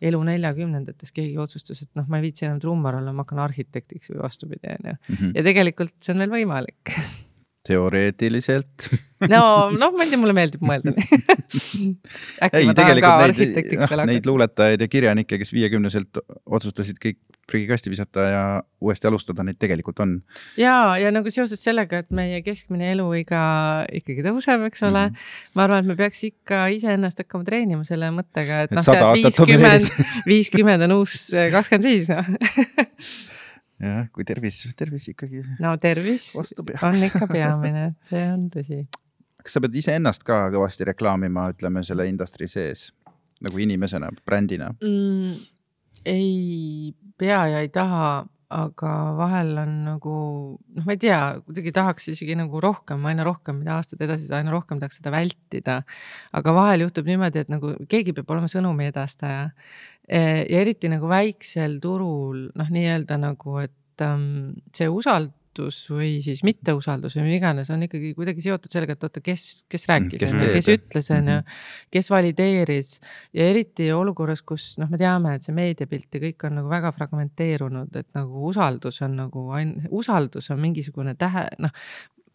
[0.10, 4.14] elu neljakümnendates keegi otsustas, et noh, ma ei viitsi enam trummar olla, ma hakkan arhitektiks
[4.14, 4.98] või vastupidi, onju.
[5.14, 5.38] Mhm.
[5.38, 6.96] ja tegelikult see on veel võimalik
[7.66, 8.90] teoreetiliselt
[9.30, 9.42] no
[9.74, 10.94] noh, ma ei tea, mulle meeldib mõelda
[12.46, 14.10] äkki ei, ma tahan ka arhitektiks veel hakata.
[14.10, 18.44] Neid luuletajaid ja kirjanikke, kes viiekümneselt otsustasid kõik prügikasti visata ja
[18.82, 20.16] uuesti alustada, neid tegelikult on.
[20.58, 23.44] ja, ja nagu seoses sellega, et meie keskmine eluiga
[23.94, 25.14] ikkagi tõuseb, eks ole mm.
[25.14, 25.54] -hmm.
[25.56, 30.04] ma arvan, et me peaks ikka iseennast hakkama treenima selle mõttega, et, et noh, viiskümmend,
[30.32, 33.34] viiskümmend on uus kakskümmend viis, noh
[33.82, 35.44] jah, kui tervis, tervis ikkagi.
[35.60, 38.86] no tervis on ikka peamine, see on tõsi.
[39.44, 42.90] kas sa pead iseennast ka kõvasti reklaamima, ütleme selle industry sees
[43.44, 45.36] nagu inimesena, brändina mm,?
[46.06, 50.16] Ei pea ja ei taha, aga vahel on nagu
[50.56, 54.54] noh, ma ei tea, kuidagi tahaks isegi nagu rohkem, aina rohkem, mida aastad edasi, aina
[54.54, 55.80] rohkem tahaks seda vältida.
[56.36, 59.50] aga vahel juhtub niimoodi, et nagu keegi peab olema sõnumi edastaja.
[60.06, 66.22] E, ja eriti nagu väiksel turul noh, nii-öelda nagu, et um, see usald usaldus või
[66.24, 70.20] siis mitteusaldus või mis iganes on ikkagi kuidagi seotud sellega, et oota, kes, kes rääkis,
[70.20, 71.62] kes, kes ütles, on ju, mhm.
[71.92, 73.00] kes valideeris
[73.34, 76.92] ja eriti olukorras, kus noh, me teame, et see meediapilt ja kõik on nagu väga
[76.96, 81.74] fragmenteerunud, et nagu usaldus on nagu ain-, usaldus on mingisugune tähe, noh,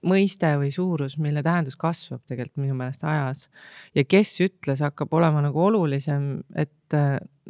[0.06, 3.48] mõiste või suurus, mille tähendus kasvab tegelikult minu meelest ajas.
[3.94, 6.96] ja kes ütles, hakkab olema nagu olulisem, et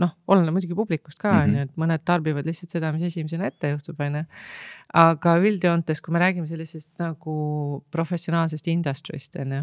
[0.00, 1.56] noh, oleneb muidugi publikust ka on mm -hmm.
[1.56, 4.24] ju, et mõned tarbivad lihtsalt seda, mis esimesena ette juhtub, on ju.
[4.94, 9.62] aga üldjoontes, kui me räägime sellisest nagu professionaalsest industry'st on ju,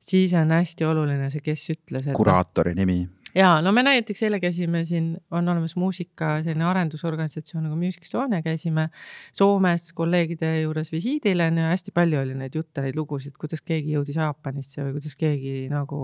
[0.00, 2.10] siis on hästi oluline see, kes ütles.
[2.12, 7.76] kuraatori nimi ja no me näiteks eile käisime siin, on olemas muusika selline arendusorganisatsioon nagu
[7.76, 8.88] Music Estonia, käisime
[9.36, 13.92] Soomes kolleegide juures visiidil on ju, hästi palju oli neid jutte, neid lugusid, kuidas keegi
[13.92, 16.00] jõudis Jaapanisse või kuidas keegi nagu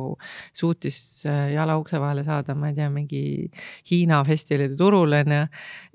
[0.52, 3.22] suutis äh, jala ukse vahele saada, ma ei tea, mingi
[3.90, 5.46] Hiina festivalide turul on ju.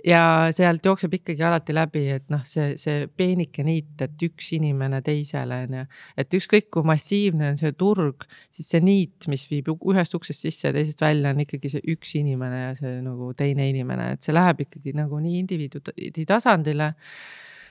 [0.08, 0.23] ja
[0.56, 5.62] sealt jookseb ikkagi alati läbi, et noh, see, see peenike niit, et üks inimene teisele
[5.67, 5.86] on ju,
[6.17, 10.69] et ükskõik kui massiivne on see turg, siis see niit, mis viib ühest uksest sisse
[10.69, 14.36] ja teisest välja on ikkagi see üks inimene ja see nagu teine inimene, et see
[14.36, 16.94] läheb ikkagi nagu nii indiviidi tasandile.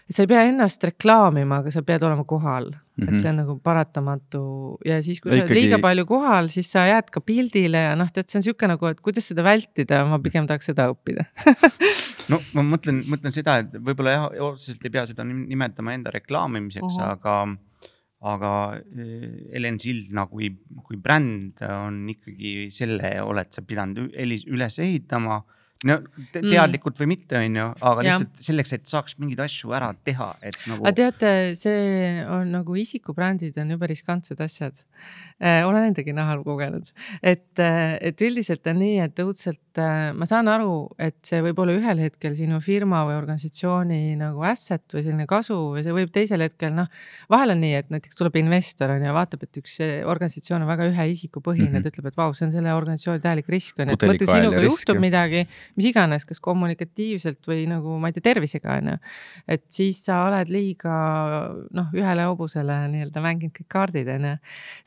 [0.07, 3.09] sa ei pea ennast reklaamima, aga sa pead olema kohal mm, -hmm.
[3.09, 3.21] et mhm.
[3.23, 4.43] see on nagu paratamatu
[4.85, 5.61] ja siis, kui ja sa oled ikkagi...
[5.61, 8.87] liiga palju kohal, siis sa jääd ka pildile ja noh, tead, see on sihuke nagu,
[8.87, 11.27] et kuidas seda vältida, ma pigem tahaks seda õppida
[12.31, 16.95] no ma mõtlen, mõtlen seda, et võib-olla jah, otseselt ei pea seda nimetama enda reklaamimiseks
[16.95, 17.13] uh, -huh.
[17.19, 17.57] aga
[18.27, 20.51] aga eh, Helen Sildna kui,
[20.87, 25.41] kui bränd on ikkagi selle oled sa pidanud üles ehitama
[25.85, 25.99] no
[26.33, 26.51] te Mm.
[26.55, 28.17] teadlikult või mitte, on ju, aga Jah.
[28.17, 30.87] lihtsalt selleks, et saaks mingeid asju ära teha, et nagu.
[30.87, 34.81] aga teate, see on nagu isikubrändid on jube riskantsed asjad.
[35.37, 36.89] olen endagi nahal kogenud,
[37.21, 39.61] et, et üldiselt on nii, et õudselt
[40.17, 44.97] ma saan aru, et see võib olla ühel hetkel sinu firma või organisatsiooni nagu asset
[44.97, 46.89] või selline kasu või see võib teisel hetkel noh.
[47.29, 49.77] vahel on nii, et näiteks tuleb investor on ju, vaatab, et üks
[50.09, 51.85] organisatsioon on väga ühe isiku põhine mm, -hmm.
[51.85, 54.41] ta ütleb, et vau, see on selle organisatsiooni täielik risk on ju, et mõtle ja
[54.41, 55.45] sinuga juhtub midagi,
[55.77, 58.97] mis iganes, kas kommunikatiivselt või nagu ma ei tea, tervisega on ju.
[59.57, 60.97] et siis sa oled liiga
[61.77, 64.35] noh, ühele hobusele nii-öelda mänginud kõik kaardid on ju.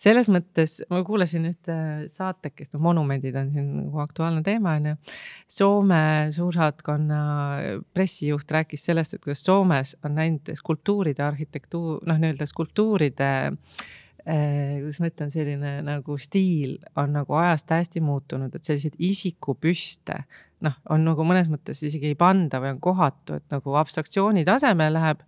[0.08, 1.78] selles mõttes ma kuulasin ühte
[2.12, 4.98] saatekest, noh monumendid on siin nagu aktuaalne teema on ju.
[5.60, 6.04] Soome
[6.36, 7.22] suursaatkonna
[7.94, 13.32] pressijuht rääkis sellest, et kuidas Soomes on näinud skulptuuride arhitektuur, noh, nii-öelda skulptuuride
[14.30, 20.20] kuidas ma ütlen, selline nagu stiil on nagu ajast hästi muutunud, et selliseid isikupüste
[20.66, 24.92] noh, on nagu mõnes mõttes isegi ei panda või on kohatu, et nagu abstraktsiooni tasemele
[24.96, 25.24] läheb.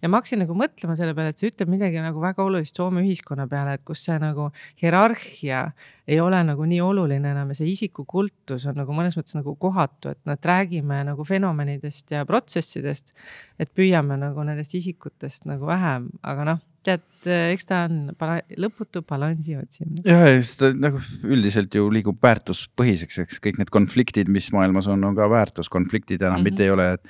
[0.00, 3.02] ja ma hakkasin nagu mõtlema selle peale, et see ütleb midagi nagu väga olulist Soome
[3.04, 4.48] ühiskonna peale, et kus see nagu
[4.80, 5.62] hierarhia
[6.08, 10.14] ei ole nagu nii oluline enam ja see isikukultus on nagu mõnes mõttes nagu kohatu,
[10.14, 13.14] et noh, et räägime nagu fenomenidest ja protsessidest.
[13.60, 19.02] et püüame nagu nendest isikutest nagu vähem, aga noh, tead, eks ta on bala lõputu
[19.06, 20.04] balansi otsimine.
[20.06, 24.88] ja, ja siis ta nagu üldiselt ju liigub väärtuspõhiseks, eks kõik need konfliktid, mis maailmas
[24.90, 26.50] on, on ka väärtuskonfliktid enam mm, -hmm.
[26.50, 27.04] mitte ei ole, et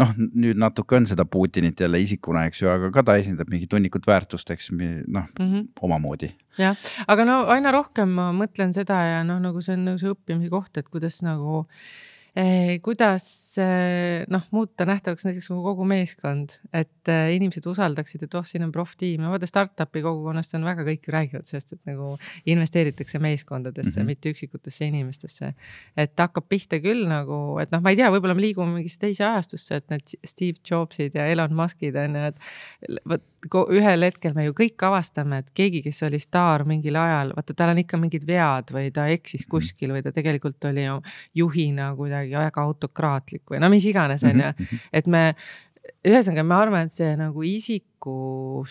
[0.00, 3.72] noh, nüüd natuke on seda Putinit jälle isikuna, eks ju, aga ka ta esindab mingit
[3.74, 5.66] hunnikut väärtust, eks noh mm -hmm.
[5.80, 6.30] omamoodi.
[6.58, 10.14] jah, aga no aina rohkem ma mõtlen seda ja noh, nagu see on nagu see
[10.14, 12.09] õppimise koht, et kuidas nagu eh,
[12.82, 13.26] kuidas
[13.58, 18.62] eh, noh, muuta nähtavaks näiteks nagu kogu meeskond, et eh, inimesed usaldaksid, et oh, siin
[18.66, 22.12] on proff-tiim ja vaata startup'i kogukonnast on väga kõik ju räägivad sellest, et nagu
[22.46, 24.06] investeeritakse meeskondadesse mm, -hmm.
[24.06, 25.54] mitte üksikutesse inimestesse.
[25.96, 29.24] et hakkab pihta küll nagu, et noh, ma ei tea, võib-olla me liigume mingisse teise
[29.26, 33.26] ajastusse, et need Steve Jobsid ja Elon Muskid on ju, et vot
[33.72, 37.72] ühel hetkel me ju kõik avastame, et keegi, kes oli staar mingil ajal, vaata, tal
[37.72, 41.00] on ikka mingid vead või ta eksis kuskil või ta tegelikult oli ju
[41.34, 44.52] juhina kuidagi väga autokraatlik või no mis iganes, on ju.
[44.96, 45.22] et me,
[46.06, 48.64] ühesõnaga, ma arvan, et see nagu isiku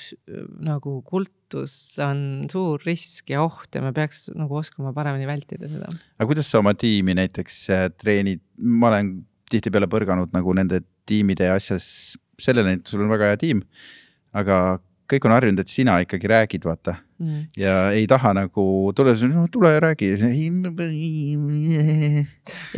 [0.66, 5.92] nagu kultus on suur risk ja oht ja me peaks nagu oskama paremini vältida seda.
[6.18, 9.18] aga kuidas sa oma tiimi näiteks äh, treenid, ma olen
[9.50, 13.66] tihtipeale põrganud nagu nende tiimide asjas sellele, et sul on väga hea tiim
[14.38, 17.42] aga kõik on harjunud, et sina ikkagi räägid, vaata mm.
[17.60, 18.66] ja ei taha nagu
[18.98, 20.14] tule, no tule ja räägi.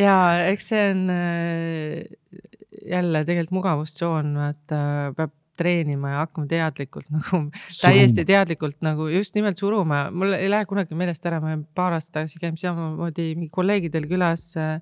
[0.06, 0.16] ja
[0.52, 2.42] eks see on äh,
[2.88, 4.82] jälle tegelikult mugavustsoon, vaata
[5.18, 7.42] peab treenima ja hakkama teadlikult nagu
[7.82, 12.22] täiesti teadlikult nagu just nimelt suruma, mul ei lähe kunagi meelest ära, ma paar aastat
[12.22, 14.80] tagasi käisin samamoodi mingi kolleegidel külas äh,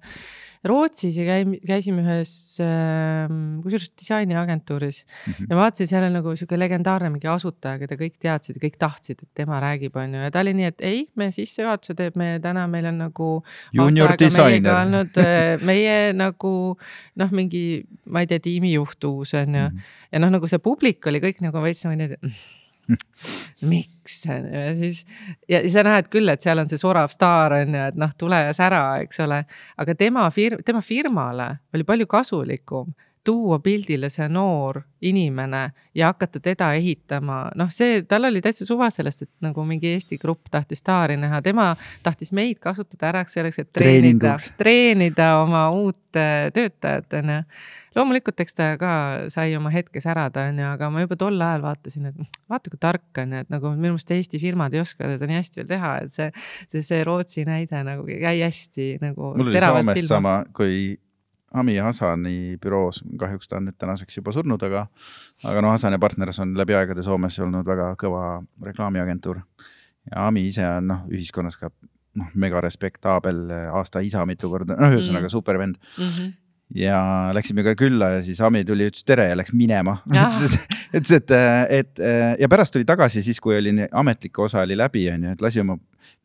[0.67, 3.30] Rootsis ja käim, käisime ühes äh,
[3.63, 5.48] kusjuures disainiagentuuris mm -hmm.
[5.50, 9.24] ja vaatasin, seal on nagu sihuke legendaarne mingi asutaja, keda kõik teadsid ja kõik tahtsid,
[9.24, 12.39] et tema räägib, on ju, ja ta oli nii, et ei, meie sissejuhatuse teeb meie
[12.43, 13.30] täna, meil on nagu.
[13.74, 14.76] Junior disainer.
[14.84, 16.54] olnud äh, meie nagu
[17.15, 19.91] noh, mingi, ma ei tea, tiimijuht uus on ju mm -hmm.
[20.12, 22.59] ja noh, nagu see publik oli kõik nagu veits nagu nii, et
[23.71, 25.04] miks ja siis
[25.49, 28.39] ja sa näed küll, et seal on see sorav staar on ju, et noh, tule
[28.47, 29.43] ja sära, eks ole.
[29.78, 35.63] aga tema fir-, tema firmale oli palju kasulikum tuua pildile see noor inimene
[35.95, 40.17] ja hakata teda ehitama, noh, see, tal oli täitsa suva sellest, et nagu mingi Eesti
[40.19, 41.71] grupp tahtis staari näha, tema
[42.03, 47.41] tahtis meid kasutada ära selleks, et treenida, treenida oma uut töötajat, on ju
[47.95, 48.93] loomulikult, eks ta ka
[49.34, 52.82] sai oma hetke särada, on ju, aga ma juba tol ajal vaatasin, et vaata, kui
[52.82, 55.69] tark on ju, et nagu minu meelest Eesti firmad ei oska teda nii hästi veel
[55.73, 56.32] teha, et see,
[56.71, 59.34] see, see Rootsi näide nagu jäi hästi nagu.
[59.36, 60.97] mul oli Soomes sama, kui
[61.53, 64.85] Ami Hasani büroos, kahjuks ta on nüüd tänaseks juba surnud, aga,
[65.49, 69.41] aga noh, Hasan ja Partners on läbi aegade Soomes olnud väga kõva reklaamiagentuur.
[70.12, 71.71] ja Ami ise on noh, ühiskonnas ka
[72.19, 75.33] noh, mega respektaabel aasta isa mitu korda, noh, ühesõnaga mm.
[75.33, 76.05] super vend mm.
[76.05, 76.38] -hmm
[76.75, 76.99] ja
[77.34, 79.97] läksime ka külla ja siis Ami tuli, ütles tere ja läks minema.
[80.97, 81.34] ütles, et,
[81.79, 82.01] et
[82.39, 85.63] ja pärast tuli tagasi siis, kui oli ametlik osa oli läbi, on ju, et lasi
[85.63, 85.79] oma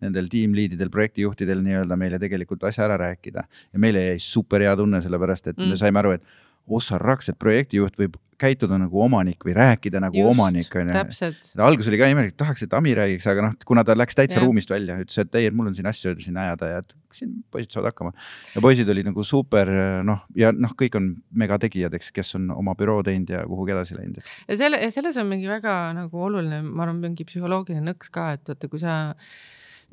[0.04, 3.44] nendel tiimliididel, projektijuhtidel nii-öelda meile tegelikult asja ära rääkida.
[3.72, 5.72] ja meile jäi super hea tunne, sellepärast et mm.
[5.72, 6.22] me saime aru, et
[6.68, 11.30] ossa raks, et projektijuht võib käituda nagu omanik või rääkida nagu Just, omanik on ju.
[11.62, 14.44] alguses oli ka imelik, tahaks, et Ami räägiks, aga noh, kuna ta läks täitsa ja.
[14.44, 17.34] ruumist välja, ütles, et ei, et mul on siin asju siin ajada ja et siin
[17.54, 18.12] poisid saavad hakkama.
[18.54, 19.70] ja poisid olid nagu super
[20.06, 21.10] noh, ja noh, kõik on
[21.44, 24.22] megategijad, eks, kes on oma büroo teinud ja kuhugi edasi läinud.
[24.48, 28.54] ja selle, selles on mingi väga nagu oluline, ma arvan, mingi psühholoogiline nõks ka, et
[28.54, 28.96] vaata, kui sa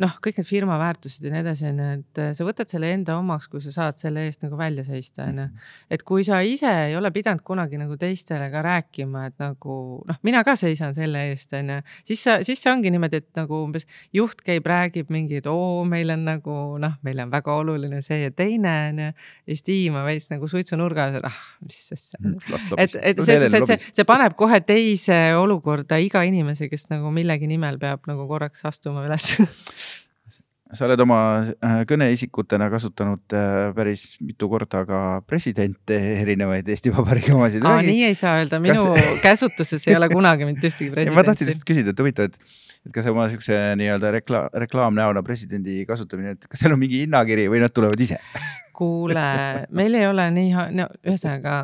[0.01, 3.15] noh, kõik need firma väärtused ja nii edasi, on ju, et sa võtad selle enda
[3.19, 5.47] omaks, kui sa saad selle eest nagu välja seista, on ju.
[5.93, 9.75] et kui sa ise ei ole pidanud kunagi nagu teistele ka rääkima, et nagu
[10.07, 13.39] noh, mina ka seisan selle eest, on ju, siis sa, siis see ongi niimoodi, et
[13.39, 17.57] nagu umbes juht käib, räägib mingi, et oo, meil on nagu noh, meil on väga
[17.61, 19.11] oluline see ja teine, on ju.
[19.11, 22.21] ja siis tiim on veits nagu suitsunurgas, et ah, mis asja.
[22.77, 27.49] et, et see, see, see, see paneb kohe teise olukorda iga inimese, kes nagu millegi
[27.51, 29.35] nimel peab nagu korraks astuma üles
[30.75, 37.35] sa oled oma äh, kõneisikutena kasutanud äh, päris mitu korda ka presidente, erinevaid Eesti Vabariigi
[37.35, 37.65] omasid.
[37.67, 39.11] aa, nii ei saa öelda, minu kas...
[39.23, 41.17] käsutuses ei ole kunagi mitte ühtegi presidenti.
[41.17, 42.57] ma tahtsin lihtsalt küsida, et huvitav, et,
[42.87, 47.49] et kas oma siukse nii-öelda rekla-, reklaamnäona presidendi kasutamine, et kas seal on mingi hinnakiri
[47.51, 48.19] või nad tulevad ise
[48.81, 49.25] kuule,
[49.77, 51.61] meil ei ole nii, no ühesõnaga,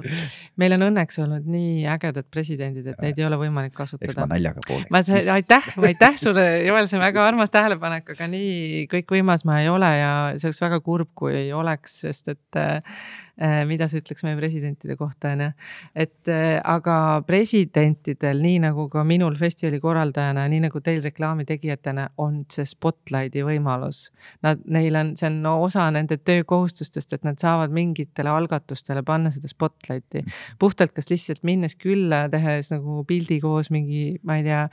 [0.61, 4.11] meil on õnneks olnud nii ägedad presidendid, et neid ei ole võimalik kasutada.
[4.11, 4.93] eks ma naljaga pooleks.
[4.93, 5.03] ma
[5.37, 9.91] aitäh, aitäh sulle, Joel, see on väga armas tähelepanek, aga nii kõikvõimas ma ei ole
[9.97, 12.81] ja see oleks väga kurb, kui ei oleks, sest et Äh,
[13.69, 15.49] mida sa ütleks meie presidentide kohta, on ju.
[16.03, 22.07] et äh, aga presidentidel, nii nagu ka minul festivali korraldajana, nii nagu teil reklaami tegijatena,
[22.23, 24.07] on see spotlight'i võimalus.
[24.45, 29.29] Nad, neil on, see on no, osa nende töökohustustest, et nad saavad mingitele algatustele panna
[29.33, 30.25] seda spotlight'i.
[30.59, 34.63] puhtalt kas lihtsalt minnes külla, tehes nagu pildi koos mingi, ma ei tea,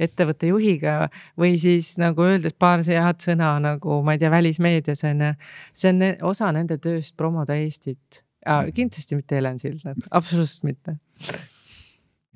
[0.00, 1.08] ettevõtte juhiga
[1.40, 5.32] või siis nagu öeldes paar head sõna nagu, ma ei tea, välismeedias on ju.
[5.72, 8.09] see on osa nende tööst promoda Eestit
[8.74, 10.92] kindlasti mitte Helen Sildner, absoluutselt mitte.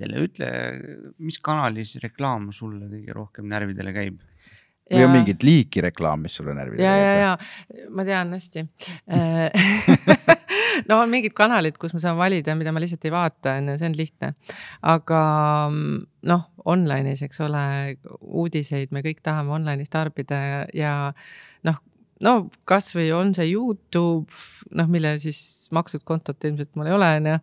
[0.00, 0.48] jälle ütle,
[1.22, 4.16] mis kanalis reklaam sulle kõige rohkem närvidele käib?
[4.84, 8.66] või on mingit liiki reklaam, mis sulle närvidele ja, ja, ja ma tean hästi
[10.88, 13.78] no on mingid kanalid, kus ma saan valida, mida ma lihtsalt ei vaata, on ju,
[13.80, 14.30] see on lihtne.
[14.94, 15.22] aga
[16.30, 17.64] noh, online'is, eks ole,
[18.20, 20.38] uudiseid me kõik tahame online'is tarbida
[20.76, 20.94] ja
[21.68, 21.80] noh,
[22.24, 22.34] no
[22.68, 24.32] kasvõi on see Youtube,
[24.74, 25.38] noh, mille siis
[25.74, 27.36] makstud kontot ilmselt mul ei ole, on ju.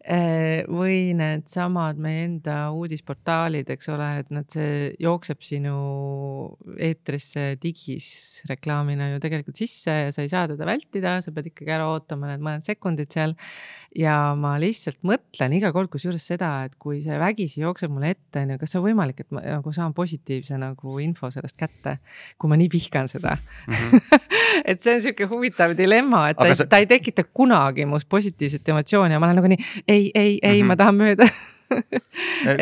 [0.00, 5.76] Eh, või needsamad meie enda uudisportaalid, eks ole, et nad, see jookseb sinu
[6.78, 8.08] eetrisse digis
[8.50, 12.32] reklaamina ju tegelikult sisse ja sa ei saa teda vältida, sa pead ikkagi ära ootama
[12.32, 13.36] need mõned sekundid seal.
[13.96, 18.44] ja ma lihtsalt mõtlen iga kord kusjuures seda, et kui see vägisi jookseb mulle ette,
[18.44, 21.98] on ju, kas on võimalik, et ma nagu saan positiivse nagu info sellest kätte,
[22.38, 23.74] kui ma nii vihkan seda mm.
[23.74, 24.19] -hmm
[24.68, 26.66] et see on sihuke huvitav dilemma, et ta, sa...
[26.66, 30.62] ta ei tekita kunagi must positiivset emotsiooni ja ma olen nagu nii ei, ei, ei
[30.62, 30.66] mm, -hmm.
[30.66, 31.30] ma tahan mööda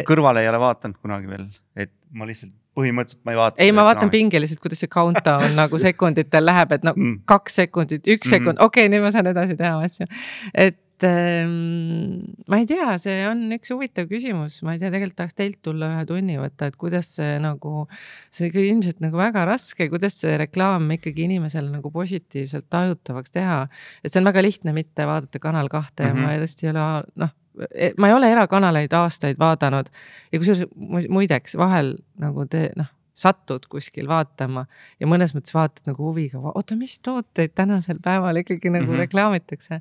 [0.08, 3.62] kõrvale ei ole vaadanud kunagi veel, et ma lihtsalt põhimõtteliselt ma ei vaata.
[3.64, 7.22] ei, ma vaatan pingeliselt, kuidas see countdown nagu sekunditel läheb, et no mm.
[7.28, 8.36] kaks sekundit, üks mm -hmm.
[8.36, 10.06] sekund, okei okay,, nüüd ma saan edasi teha asju.
[10.54, 15.38] et ähm, ma ei tea, see on üks huvitav küsimus, ma ei tea, tegelikult tahaks
[15.38, 17.86] teilt tulla ühe tunni võtta, et kuidas see nagu,
[18.34, 23.60] see ilmselt nagu väga raske, kuidas see reklaam ikkagi inimesele nagu positiivselt tajutavaks teha.
[24.02, 26.16] et see on väga lihtne mitte vaadata Kanal kahte mm -hmm.
[26.16, 26.42] ja ma mhm.
[26.42, 26.86] tõesti ei ole
[27.24, 27.34] noh,
[27.74, 29.90] e, ma ei ole erakanaleid aastaid vaadanud
[30.32, 34.64] ja kusjuures muideks vahel nagu te noh satud kuskil vaatama
[35.00, 39.04] ja mõnes mõttes vaatad nagu huviga, oota, mis tooteid tänasel päeval ikkagi nagu mm -hmm.
[39.06, 39.80] reklaamitakse.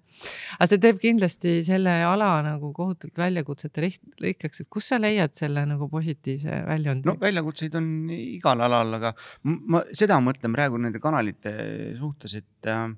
[0.59, 3.85] aga see teeb kindlasti selle ala nagu kohutavalt väljakutsete
[4.21, 7.05] rikkaks, et kust sa leiad selle nagu positiivse väljundi?
[7.05, 11.53] no väljakutseid on igal alal, aga ma seda mõtlen praegu nende kanalite
[11.99, 12.89] suhtes, et äh,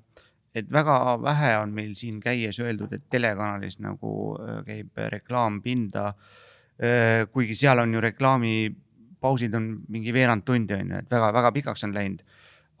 [0.54, 6.14] et väga vähe on meil siin käies öeldud, et telekanalis nagu äh, käib reklaam pinda.
[6.80, 8.54] Äh, kuigi seal on ju reklaami
[9.20, 12.22] pausid on mingi veerand tundi on ju, et väga-väga pikaks on läinud.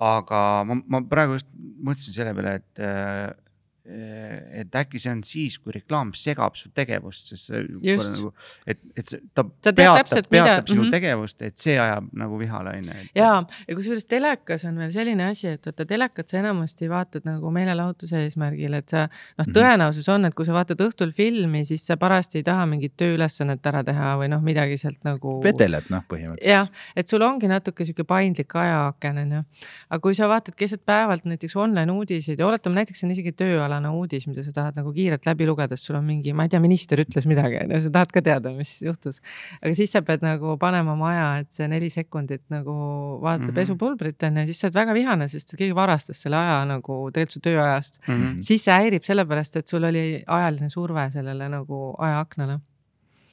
[0.00, 1.48] aga ma, ma praegu just
[1.84, 3.49] mõtlesin selle peale, et Eh,
[3.88, 8.28] et äkki see on siis, kui reklaam segab su tegevust, sest see nagu,
[8.68, 10.56] et, et see, ta Sa peatab, peatab mida...
[10.66, 10.90] sinu mm -hmm.
[10.92, 13.06] tegevust, et see ajab nagu vihale, on ju.
[13.14, 13.30] ja,
[13.68, 18.20] ja kusjuures telekas on veel selline asi, et vaata telekat sa enamasti vaatad nagu meelelahutuse
[18.26, 19.56] eesmärgil, et sa noh, mhm.
[19.56, 23.66] tõenäosus on, et kui sa vaatad õhtul filmi, siis sa parajasti ei taha mingit tööülesannet
[23.66, 25.40] ära teha või noh, midagi sealt nagu.
[25.42, 26.46] vedeled noh, põhimõtteliselt.
[26.52, 29.42] jah, et sul ongi natuke sihuke paindlik ajaaken on ju,
[29.88, 33.69] aga kui sa vaatad keset päevalt näiteks online uudiseid ja oletame näiteks on isegi tööalane
[33.70, 36.52] igapäevane uudis, mida sa tahad nagu kiirelt läbi lugeda, sest sul on mingi, ma ei
[36.52, 39.20] tea, minister ütles midagi, on ju, sa tahad ka teada, mis juhtus.
[39.60, 42.74] aga siis sa pead nagu panema oma aja, et see neli sekundit nagu
[43.22, 43.58] vaadata mm -hmm.
[43.60, 47.32] pesupulbrit on ju, siis sa oled väga vihane, sest keegi varastas selle aja nagu tegelikult
[47.32, 48.14] su tööajast mm.
[48.14, 48.42] -hmm.
[48.42, 52.60] siis see häirib sellepärast, et sul oli ajaline surve sellele nagu ajaaknale.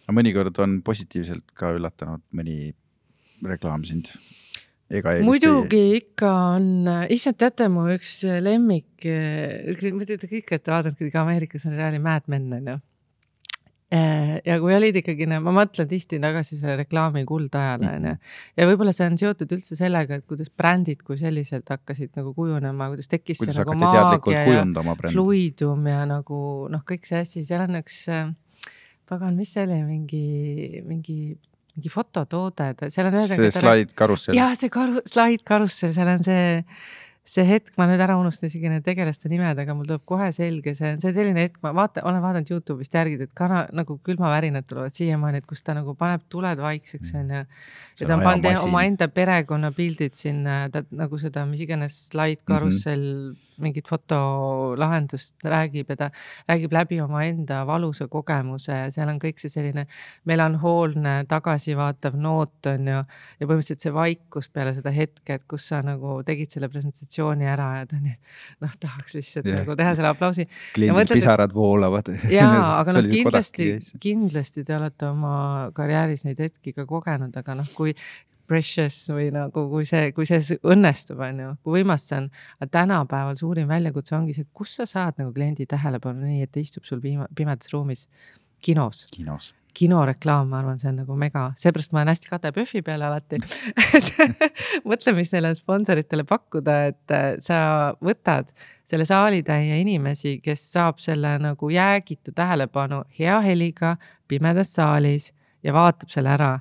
[0.08, 2.74] aga mõnikord on positiivselt ka üllatanud mõni
[3.44, 4.10] reklaam sind
[5.28, 5.96] muidugi ei...
[6.02, 6.68] ikka on,
[7.14, 12.54] issand, teate mu üks lemmik, muidugi kõik olete vaadanud kuidagi Ameerikas on reaali Mad Men
[12.56, 12.78] on ju.
[13.88, 18.34] Äh, ja kui olid ikkagi, no ma mõtlen tihti tagasi selle reklaami kuldajale onju mm.
[18.60, 22.90] ja võib-olla see on seotud üldse sellega, et kuidas brändid kui sellised hakkasid nagu kujunema,
[22.92, 26.40] kuidas tekkis kuidas see nagu maagia ja fluidum ja nagu
[26.74, 28.28] noh, kõik see asi, seal on üks, äh,
[29.08, 30.26] pagan, mis see oli, mingi,
[30.84, 31.18] mingi
[31.78, 34.38] mingi fototoode, seal on see slaid karussell.
[34.38, 36.64] jah, see karu-, slaid karussell, seal on see
[37.28, 40.72] see hetk, ma nüüd ära unustasin isegi need tegelaste nimed, aga mul tuleb kohe selge
[40.78, 44.68] see, see on selline hetk, ma vaatan, olen vaadanud Youtube'ist järgi, et kana nagu külmavärinad
[44.70, 47.26] tulevad siiamaani, et kus ta nagu paneb tuled vaikseks mm.
[47.26, 47.60] onju.
[48.00, 53.28] ja ta on pannud omaenda perekonnapildid sinna, ta nagu seda, mis iganes slaid karussell mm
[53.34, 56.10] -hmm mingit fotolahendust räägib ja ta
[56.50, 59.88] räägib läbi omaenda valusa kogemuse ja seal on kõik see selline
[60.30, 63.02] melanhoolne tagasivaatav noot on ju.
[63.40, 67.70] ja põhimõtteliselt see vaikus peale seda hetke, et kus sa nagu tegid selle presentatsiooni ära
[67.82, 68.16] ja ta nii,
[68.64, 69.64] noh, tahaks lihtsalt yeah.
[69.64, 70.48] nagu teha selle aplausi.
[70.76, 72.12] kliendil pisarad voolavad.
[72.38, 73.70] jaa, aga noh, kindlasti,
[74.04, 75.36] kindlasti te olete oma
[75.78, 77.96] karjääris neid hetki ka kogenud, aga noh, kui
[78.48, 82.32] precious või nagu kui see, kui see õnnestub, on ju, kui võimas see on.
[82.62, 86.54] aga tänapäeval suurim väljakutse ongi see, et kus sa saad nagu kliendi tähelepanu nii, et
[86.54, 88.08] ta istub sul piima, pimedas ruumis,
[88.64, 89.06] kinos.
[89.14, 89.54] kinos.
[89.78, 93.38] Kinoreklaam, ma arvan, see on nagu mega, seepärast ma olen hästi kade PÖFFi peale alati.
[94.90, 97.60] Mõtle, mis neile sponsoritele pakkuda, et äh, sa
[98.02, 98.50] võtad
[98.90, 105.30] selle saalitäie inimesi, kes saab selle nagu jäägitu tähelepanu hea heliga pimedas saalis
[105.62, 106.56] ja vaatab selle ära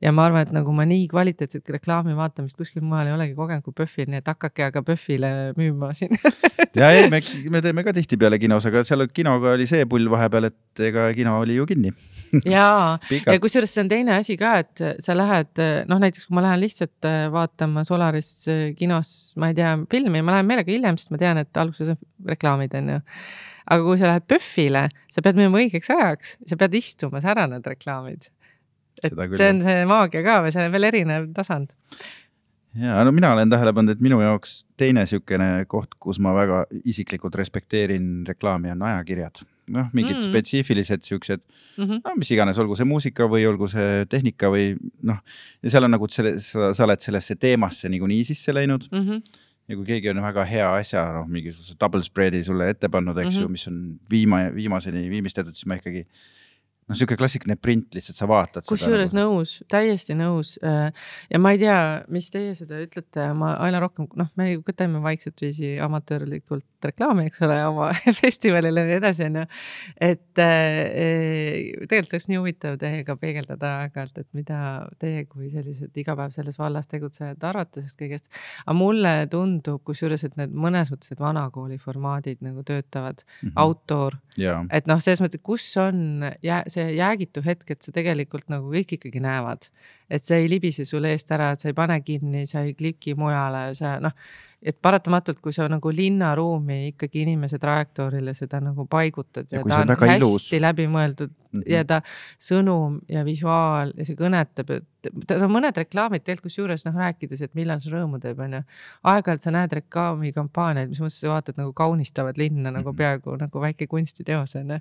[0.00, 3.64] ja ma arvan, et nagu ma nii kvaliteetset reklaami vaatamist kuskil mujal ei olegi kogenud
[3.66, 6.16] kui PÖFFil, nii et hakake aga PÖFFile müüma siin.
[6.78, 7.18] Ja ei, me,
[7.50, 11.32] me teeme ka tihtipeale kinos, aga seal kinoga oli see pull vahepeal, et ega kino
[11.42, 11.90] oli ju kinni.
[12.54, 15.50] Jaa, ja kusjuures see on teine asi ka, et sa lähed,
[15.90, 19.10] noh näiteks kui ma lähen lihtsalt äh, vaatama Solaris äh, kinos,
[19.40, 21.98] ma ei tea, filmi, ma lähen meelega hiljem, sest ma tean, et alguses on
[22.30, 23.00] reklaamid, on ju.
[23.70, 27.50] Aga kui sa lähed PÖFFile, sa pead minema õigeks ajaks, sa pead istuma, sa ära
[27.50, 28.30] need reklaamid
[29.02, 31.72] et see on see maagia ka või see on veel erinev tasand.
[32.78, 36.64] ja no mina olen tähele pannud, et minu jaoks teine niisugune koht, kus ma väga
[36.84, 39.42] isiklikult respekteerin reklaami, on ajakirjad.
[39.70, 40.26] noh, mingid mm.
[40.26, 42.00] spetsiifilised siuksed mm, -hmm.
[42.04, 44.74] no mis iganes, olgu see muusika või olgu see tehnika või
[45.06, 45.20] noh,
[45.62, 49.06] ja seal on nagu selle, sa, oled sellesse teemasse niikuinii sisse läinud mm.
[49.06, 53.18] -hmm ja kui keegi on väga hea asja, noh, mingisuguse double spread'i sulle ette pannud,
[53.22, 53.42] eks mm -hmm.
[53.46, 53.76] ju, mis on
[54.10, 56.06] viima, viimaseni viimistletud, siis ma ikkagi
[56.90, 58.66] noh, sihuke klassikaline print lihtsalt sa vaatad.
[58.68, 59.36] kusjuures nagu...
[59.38, 60.56] nõus, täiesti nõus.
[60.66, 60.90] Äh,
[61.30, 61.78] ja ma ei tea,
[62.12, 67.26] mis teie seda ütlete, ma aina rohkem, noh, me ju teeme vaikselt viisi amatöörlikult reklaami,
[67.28, 69.44] eks ole, oma festivalile ja nii edasi, onju.
[70.10, 74.60] et äh, tegelikult oleks nii huvitav teiega peegeldada aeg-ajalt, et mida
[75.02, 78.42] teie kui sellised iga päev selles vallas tegutsejad arvate sellest kõigest.
[78.64, 83.56] aga mulle tundub, kusjuures, et need mõnes mõttes need vanakooli formaadid nagu töötavad mm, -hmm.
[83.62, 88.48] outdoor yeah., et noh, selles mõttes, kus on jää, see jäägitu hetk, et sa tegelikult
[88.52, 89.68] nagu kõik ikkagi näevad,
[90.10, 93.16] et see ei libise sul eest ära, et sa ei pane kinni, sa ei kliki
[93.18, 94.16] mujale, sa noh
[94.60, 99.78] et paratamatult, kui sa nagu linnaruumi ikkagi inimese trajektoorile seda nagu paigutad ja, ja ta
[99.80, 101.70] on, on hästi läbimõeldud mm -hmm.
[101.72, 102.02] ja ta
[102.36, 107.40] sõnum ja visuaal ja see kõnetab, et ta on mõned reklaamid tegelikult kusjuures noh, rääkides,
[107.40, 108.60] et millal see rõõmu teeb, onju.
[109.12, 112.96] aeg-ajalt sa näed reklaamikampaaniaid, mis mõttes sa vaatad nagu kaunistavad linna nagu mhm.
[112.96, 114.78] peaaegu nagu väike kunstiteos onju.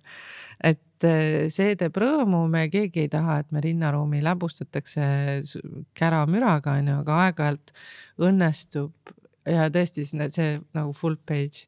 [0.63, 5.07] et eh, see teeb rõõmu, me keegi ei taha, et me linnaruumi läbustatakse
[5.93, 7.73] käramüraga onju, aga aeg-ajalt
[8.19, 8.91] õnnestub
[9.49, 11.67] ja tõesti see nagu full page.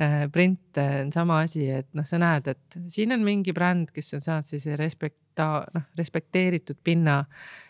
[0.00, 4.14] Äh, print on sama asi, et noh, sa näed, et siin on mingi bränd, kes
[4.16, 7.18] on saanud sellise respekta-, noh, respekteeritud pinna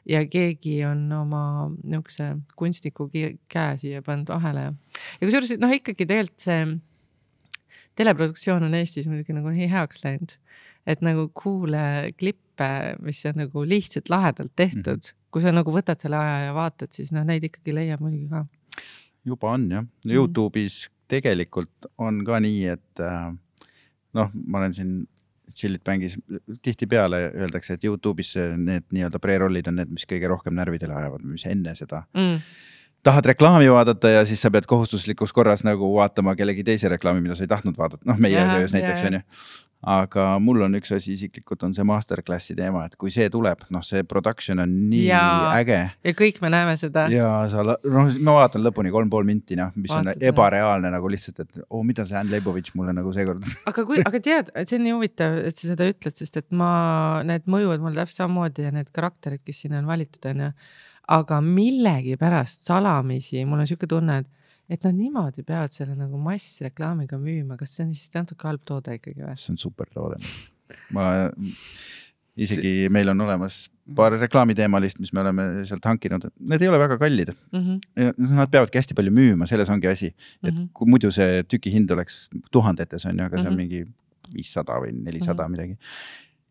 [0.09, 1.43] ja keegi on oma
[1.83, 4.69] niisuguse kunstniku käe siia pannud vahele.
[4.69, 6.63] Ja, ja kusjuures noh, ikkagi tegelikult see
[7.99, 10.37] teleproduktsioon on Eestis muidugi nagu nii heaks läinud,
[10.89, 12.71] et nagu cool'e klippe,
[13.05, 15.03] mis on nagu lihtsalt lahedalt tehtud.
[15.03, 15.19] Mm, -hmm.
[15.31, 18.47] kui sa nagu võtad selle aja ja vaatad, siis noh, neid ikkagi leiab muidugi ka
[19.27, 20.17] juba on jah, mhm.
[20.17, 23.31] Youtube'is tegelikult on ka nii, et äh,
[24.17, 24.93] noh, ma olen siin
[25.51, 26.15] Chillit Bangis
[26.63, 31.47] tihtipeale öeldakse, et Youtube'is need nii-öelda pre-roll'id on need, mis kõige rohkem närvidele ajavad, mis
[31.51, 32.05] enne seda.
[32.15, 32.39] Mm.
[33.03, 37.35] tahad reklaami vaadata ja siis sa pead kohustuslikus korras nagu vaatama kellegi teise reklaami, mida
[37.35, 39.23] sa ei tahtnud vaadata, noh, meie töös näiteks on ju
[39.81, 43.85] aga mul on üks asi isiklikult on see masterclass'i teema, et kui see tuleb, noh,
[43.85, 45.21] see production on nii ja,
[45.57, 45.79] äge.
[46.05, 47.07] ja kõik me näeme seda.
[47.13, 51.13] ja sa, noh, ma vaatan lõpuni kolm pool minti, noh, mis Vaatad on ebareaalne nagu
[51.13, 53.47] lihtsalt, et oo oh,, mida see Ann Leibovitš mulle nagu seekord.
[53.71, 56.73] aga kui, aga tead, see on nii huvitav, et sa seda ütled, sest et ma,
[57.27, 60.51] need mõjuvad mulle täpselt samamoodi ja need karakterid, kes sinna on valitud, on ju.
[61.17, 64.29] aga millegipärast salamisi mul on sihuke tunne, et
[64.71, 68.97] et nad niimoodi peavad selle nagu massreklaamiga müüma, kas see on siis natuke halb toode
[69.01, 69.37] ikkagi või?
[69.41, 70.21] see on super toode.
[70.95, 71.07] ma
[72.39, 72.89] isegi see...
[72.93, 73.65] meil on olemas
[73.97, 77.65] paar reklaamiteemalist, mis me oleme sealt hankinud, need ei ole väga kallid mm.
[77.65, 78.37] -hmm.
[78.39, 80.13] Nad peavadki hästi palju müüma, selles ongi asi,
[80.43, 80.69] et mm -hmm.
[80.73, 83.85] kui muidu see tüki hind oleks tuhandetes on ju, aga see on mm -hmm.
[83.85, 85.51] mingi viissada või nelisada mm -hmm.
[85.51, 85.79] midagi.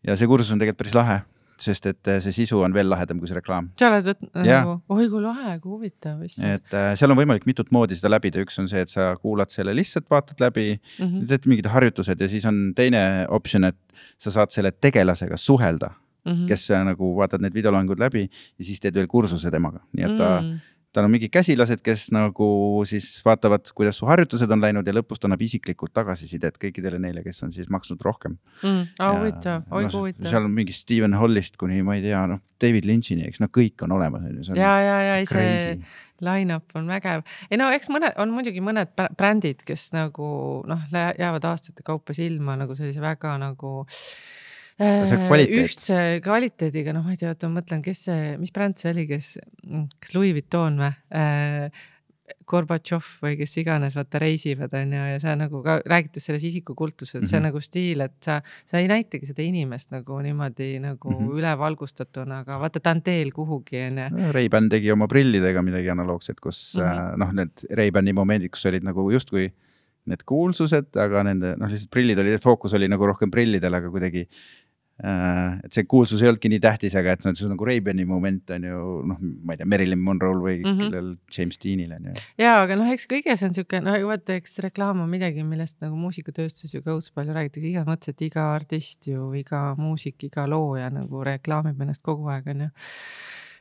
[0.08, 1.22] ja see kursus on tegelikult päris lahe
[1.64, 3.70] sest et äh, see sisu on veel lahedam kui see reklaam.
[3.80, 6.22] sa oled võtnud nagu, oi kui lahe, kui huvitav.
[6.24, 9.54] et äh, seal on võimalik mitut moodi seda läbida, üks on see, et sa kuulad
[9.54, 11.28] selle lihtsalt, vaatad läbi mm, -hmm.
[11.32, 13.80] teed mingid harjutused ja siis on teine optsioon, et
[14.18, 16.48] sa saad selle tegelasega suhelda mm, -hmm.
[16.48, 20.18] kes äh, nagu vaatad need videoloengud läbi ja siis teed veel kursuse temaga, nii et
[20.18, 22.50] ta mm -hmm tal on mingid käsilased, kes nagu
[22.90, 27.24] siis vaatavad, kuidas su harjutused on läinud ja lõpus ta annab isiklikult tagasisidet kõikidele neile,
[27.26, 28.84] kes on siis maksnud rohkem mm,.
[29.00, 30.32] huvitav, oi kui huvitav.
[30.32, 33.86] seal on mingi Steven Hallist kuni ma ei tea, noh David Lynch'ini, eks noh, kõik
[33.86, 34.58] on olemas on ju.
[34.58, 35.78] ja, ja, ja see
[36.26, 37.24] line-up on vägev.
[37.52, 40.30] ei no eks mõned, on muidugi mõned brändid, kes nagu
[40.68, 43.84] noh, jäävad aastate kaupa silma nagu sellise väga nagu
[44.80, 45.66] Kvaliteet.
[45.66, 49.08] ühtse kvaliteediga, noh, ma ei tea, oota, ma mõtlen, kes see, mis bränd see oli,
[49.10, 49.38] kes,
[50.00, 51.88] kas Louis Vuitton või äh,?
[52.50, 57.16] Gorbatšov või kes iganes, vaata reisivad, on ju, ja sa nagu ka räägites selles isikukultusest
[57.16, 57.30] mm, -hmm.
[57.30, 57.48] see mhm.
[57.48, 61.40] nagu stiil, et sa, sa ei näitagi seda inimest nagu niimoodi nagu mm -hmm.
[61.40, 64.32] ülevalgustatuna, aga vaata, ta on teel kuhugi, on ju.
[64.34, 67.18] Ray-Ban tegi oma prillidega midagi analoogset, kus mm -hmm.
[67.18, 69.52] noh, need Ray-Bani momendid, kus olid nagu justkui
[70.06, 74.28] need kuulsused, aga nende noh, lihtsalt prillid oli, fookus oli nagu rohkem prillidel, aga kuidagi
[74.30, 74.69] Äh,
[75.00, 78.66] et see kuulsus ei olnudki nii tähtis, aga et see on nagu Ray-Bani moment on
[78.68, 80.90] ju noh, ma ei tea, Marilyn Monroe'l või mm -hmm.
[80.92, 82.16] kellel James Deanil on ju.
[82.42, 85.96] ja, aga noh, eks kõiges on sihuke, no vaata, eks reklaam on midagi, millest nagu
[85.96, 90.48] muusikatööstus ju ka õudselt palju räägitakse, igas mõttes, et iga artist ju, iga muusik, iga
[90.48, 92.70] looja nagu reklaamib ennast kogu aeg on ju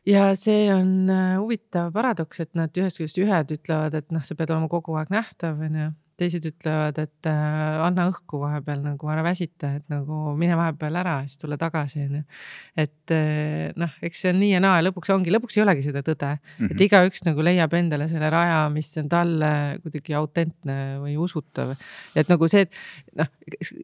[0.06, 4.34] ja see on äh, huvitav paradoks, et nad ühest küljest ühed ütlevad, et noh, sa
[4.34, 9.22] pead olema kogu aeg nähtav, onju teised ütlevad, et äh, anna õhku vahepeal nagu ära
[9.26, 12.22] väsita, et nagu mine vahepeal ära, siis tule tagasi, onju.
[12.78, 15.84] et äh, noh, eks see on nii ja naa ja lõpuks ongi, lõpuks ei olegi
[15.86, 16.70] seda tõde mm, -hmm.
[16.72, 16.84] et mhm.
[16.88, 19.52] igaüks nagu leiab endale selle raja, mis on talle
[19.84, 21.74] kuidagi autentne või usutav.
[22.18, 23.30] et nagu see, et noh,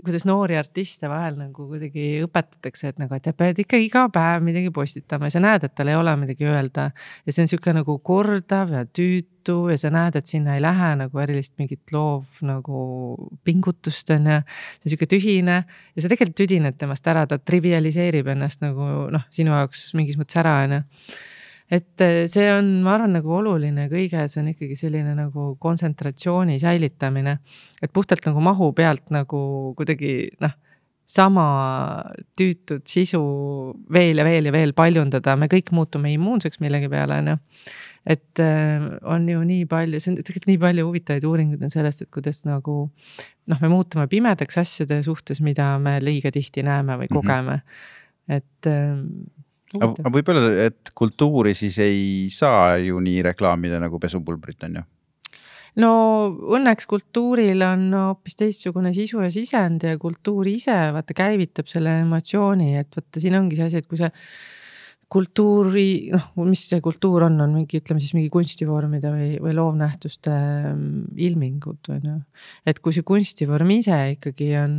[0.03, 4.75] kuidas noori artiste vahel nagu kuidagi õpetatakse, et nagu, et pead ikka iga päev midagi
[4.75, 7.99] postitama ja sa näed, et tal ei ole midagi öelda ja see on sihuke nagu
[8.03, 12.41] kordav ja tüütu juttu ja sa näed, et sinna ei lähe nagu erilist mingit loov
[12.43, 14.41] nagu pingutust on ju.
[14.81, 15.65] see on sihuke tühine
[15.97, 20.41] ja sa tegelikult tüdined temast ära, ta trivialiseerib ennast nagu noh, sinu jaoks mingis mõttes
[20.41, 20.83] ära on ju
[21.71, 27.39] et eh, see on, ma arvan, nagu oluline kõiges on ikkagi selline nagu kontsentratsiooni säilitamine.
[27.83, 30.53] et puhtalt nagu mahu pealt nagu kuidagi noh,
[31.05, 31.47] sama
[32.37, 33.21] tüütut sisu
[33.93, 37.37] veel ja veel ja veel paljundada, me kõik muutume immuunseks millegi peale, on ju
[38.07, 42.05] et äh, on ju nii palju, see on tegelikult nii palju huvitavaid uuringuid on sellest,
[42.05, 47.09] et kuidas nagu noh, me muutume pimedaks asjade suhtes, mida me liiga tihti näeme või
[47.09, 47.15] mhm.
[47.17, 48.37] kogeme mm, -hmm.
[48.41, 54.61] et äh, aga võib öelda, et kultuuri siis ei saa ju nii reklaamida nagu pesupulbrit,
[54.69, 54.85] on ju?
[55.83, 55.93] no
[56.55, 62.75] õnneks kultuuril on hoopis teistsugune sisu ja sisend ja kultuur ise vaata käivitab selle emotsiooni,
[62.79, 64.13] et vaata, siin ongi see asi, et kui see
[65.15, 70.35] kultuuri, noh, mis see kultuur on, on mingi, ütleme siis mingi kunstivormide või, või loovnähtuste
[70.35, 72.19] mm, ilmingud, on ju.
[72.67, 74.77] et kui see kunstivorm ise ikkagi on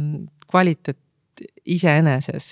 [0.51, 2.49] kvaliteet iseeneses,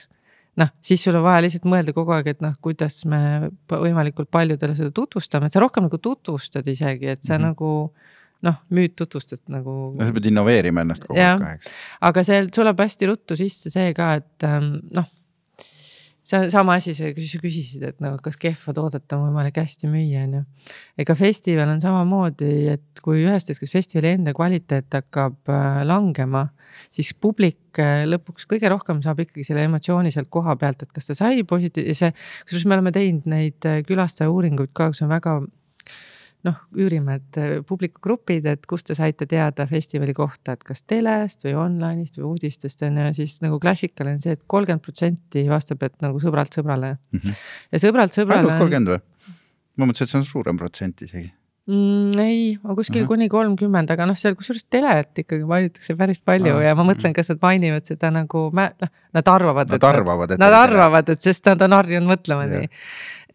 [0.60, 4.78] noh, siis sul on vaja lihtsalt mõelda kogu aeg, et noh, kuidas me võimalikult paljudele
[4.80, 7.48] seda tutvustame, et sa rohkem nagu tutvustad isegi, et sa mm -hmm.
[7.52, 9.94] nagu noh, müüd tutvustad nagu.
[9.98, 11.68] no sa pead innoveerima ennast kogu aeg eks.
[12.02, 15.08] aga seal tuleb hästi ruttu sisse see ka, et ähm, noh
[16.24, 20.24] see on sama asi, sa küsisid, et nagu kas kehva toodet on võimalik hästi müüa,
[20.28, 20.44] on ju.
[21.04, 26.46] ega festival on samamoodi, et kui ühest hetkest festivali enda kvaliteet hakkab äh, langema,
[26.96, 31.12] siis publik äh, lõpuks kõige rohkem saab ikkagi selle emotsiooni sealt koha pealt, et kas
[31.12, 32.14] ta sai positiivse,
[32.46, 35.42] kusjuures me oleme teinud neid äh, külastaja uuringuid ka, kus on väga
[36.48, 41.46] noh, üürime, et äh, publikugrupid, et kust te saite teada festivali kohta, et kas telest
[41.48, 45.46] või online'ist või uudistest on ju, siis nagu klassikaline on see et, et kolmkümmend protsenti
[45.50, 47.22] vastab, et nagu sõbralt sõbrale mm.
[47.22, 47.46] -hmm.
[47.72, 48.44] ja sõbralt sõbrale.
[48.44, 49.00] ainult kolmkümmend või?
[49.78, 51.32] ma mõtlesin, et see on suurem protsent isegi
[51.68, 52.20] mm,.
[52.20, 53.08] ei, kuskil uh -huh.
[53.08, 56.68] kuni kolmkümmend, aga noh, seal kusjuures telet ikkagi mainitakse päris palju uh -huh.
[56.68, 59.70] ja ma mõtlen, kas nad mainivad seda nagu, noh, nad arvavad.
[59.70, 60.40] Nad arvavad, et.
[60.40, 62.68] Nad arvavad, et sest nad on harjunud mõtlema nii.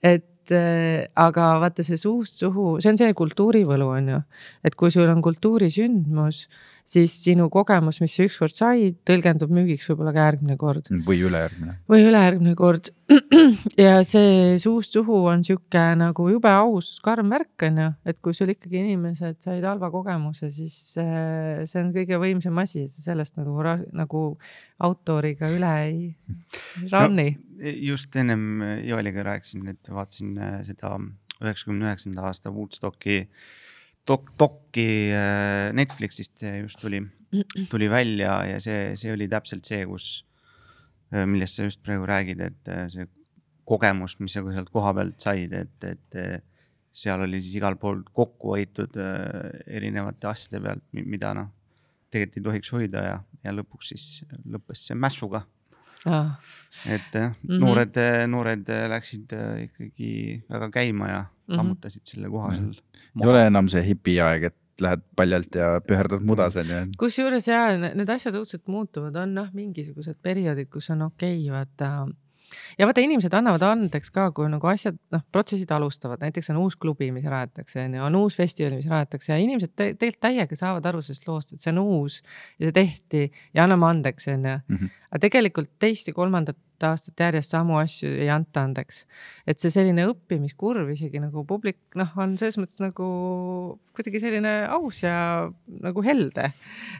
[0.02, 4.20] et et äh, aga vaata see suust suhu, see on see kultuurivõlu, on ju.
[4.64, 6.46] et kui sul on kultuurisündmus,
[6.89, 10.89] siis sinu kogemus, mis sa ükskord said, tõlgendub müügiks võib-olla ka järgmine kord.
[11.07, 11.74] või ülejärgmine.
[11.91, 12.91] või ülejärgmine kord.
[13.86, 18.36] ja see suust suhu on sihuke nagu jube aus karm värk on ju, et kui
[18.36, 23.11] sul ikkagi inimesed said halva kogemuse, siis äh, see on kõige võimsam asi, et sa
[23.11, 23.57] sellest nagu,
[23.97, 24.24] nagu
[24.89, 26.03] autoriga üle ei
[26.93, 27.76] run'i no,.
[27.91, 30.97] just ennem Joeliga rääkisin, et vaatasin äh, seda
[31.43, 33.26] üheksakümne üheksanda aasta Woodstocki
[34.09, 37.02] dok-, dokki äh, Netflixist just tuli,
[37.70, 40.09] tuli välja ja see, see oli täpselt see, kus,
[41.12, 43.09] äh, millest sa just praegu räägid, et äh, see
[43.68, 46.44] kogemus, mis sa sealt koha pealt said, et, et
[46.98, 51.50] seal oli siis igal pool kokku hoitud erinevate asjade pealt, mida noh,
[52.09, 54.06] tegelikult ei tohiks hoida ja, ja lõpuks siis
[54.48, 55.42] lõppes see mässuga
[56.07, 56.38] ah..
[56.86, 57.59] et mm -hmm.
[57.64, 59.34] noored, noored läksid
[59.64, 61.57] ikkagi väga käima ja mm -hmm.
[61.57, 62.74] lammutasid selle koha seal
[63.22, 66.84] ei ole enam see hipiaeg, et lähed paljalt ja püherdad mudas onju.
[66.99, 72.09] kusjuures ja need asjad õudselt muutuvad, on noh, mingisugused perioodid, kus on okei okay,, vaata
[72.78, 76.76] ja vaata, inimesed annavad andeks ka, kui nagu asjad, noh, protsessid alustavad, näiteks on uus
[76.80, 80.59] klubi, mis rajatakse, on ju, on uus festival, mis rajatakse ja inimesed te tegelikult täiega
[80.59, 82.20] saavad aru sellest loost, et see on uus
[82.59, 84.57] ja see tehti ja anname andeks, on ju.
[84.68, 84.96] Mhm.
[85.09, 89.04] aga tegelikult teist ja kolmandat aastat järjest samu asju ei anta andeks.
[89.46, 93.08] et see selline õppimiskurv isegi nagu publik noh, on selles mõttes nagu
[93.96, 95.16] kuidagi selline aus ja
[95.82, 96.50] nagu helde.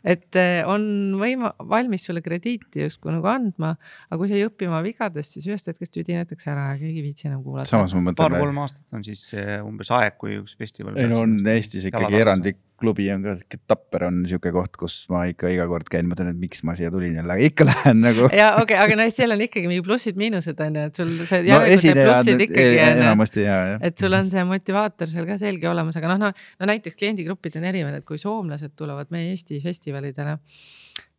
[0.03, 3.75] et eh, on võima-, valmis sulle krediiti justkui nagu andma,
[4.09, 7.09] aga kui sa ei õpi oma vigadest, siis ühest hetkest tüdinetakse ära ja keegi ei
[7.11, 7.85] viitsi enam kuulata.
[8.19, 9.31] paar-kolm aastat on siis
[9.65, 10.99] umbes aeg, kui üks festival.
[10.99, 15.25] ei no on Eestis ikkagi erandlik klubi on ka, Tapper on niisugune koht, kus ma
[15.31, 18.31] ikka iga kord käin, mõtlen, et miks ma siia tulin jälle, aga ikka lähen nagu.
[18.31, 21.45] ja okei okay,, aga noh, seal on ikkagi mingi plussid-miinused on ju, et sul see
[21.49, 21.61] no,
[21.99, 23.05] plussid ikkagi on
[23.45, 23.79] ja.
[23.91, 27.59] et sul on see motivaator seal ka selge olemas, aga noh, no, no näiteks kliendigrupid
[27.61, 30.39] on erinevad, et kui soomlased tulevad meie Eesti festivalidele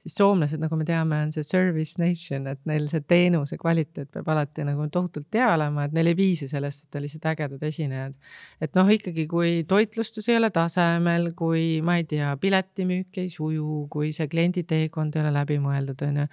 [0.03, 4.31] siis soomlased, nagu me teame, on see service nation, et neil see teenuse kvaliteet peab
[4.31, 8.15] alati nagu tohutult hea olema, et neil ei piisa sellest, et on lihtsalt ägedad esinejad.
[8.61, 13.85] et noh, ikkagi kui toitlustus ei ole tasemel, kui ma ei tea, piletimüük ei suju,
[13.91, 16.29] kui see kliendi teekond ei ole läbimõeldud, on ju.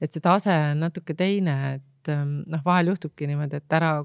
[0.00, 3.96] et see tase on natuke teine, et ähm, noh, vahel juhtubki niimoodi, et ära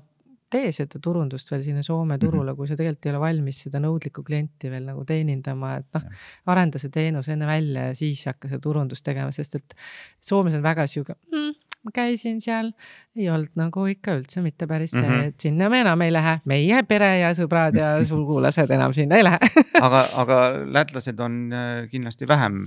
[0.51, 2.21] tee seda turundust veel sinna Soome mhm.
[2.25, 6.21] turule, kui sa tegelikult ei ole valmis seda nõudlikku klienti veel nagu teenindama, et noh,
[6.51, 9.75] arenda see teenus enne välja ja siis hakka seda turundust tegema, sest et
[10.21, 12.71] Soomes on väga sihuke mm, ma käisin seal,
[13.17, 15.33] ei olnud nagu ikka üldse mitte päris see mm, -hmm.
[15.33, 19.25] et sinna me enam ei lähe, meie pere ja sõbrad ja sugulased enam sinna ei
[19.25, 19.39] lähe
[19.81, 20.39] aga, aga
[20.77, 22.63] lätlased on äh, kindlasti vähem,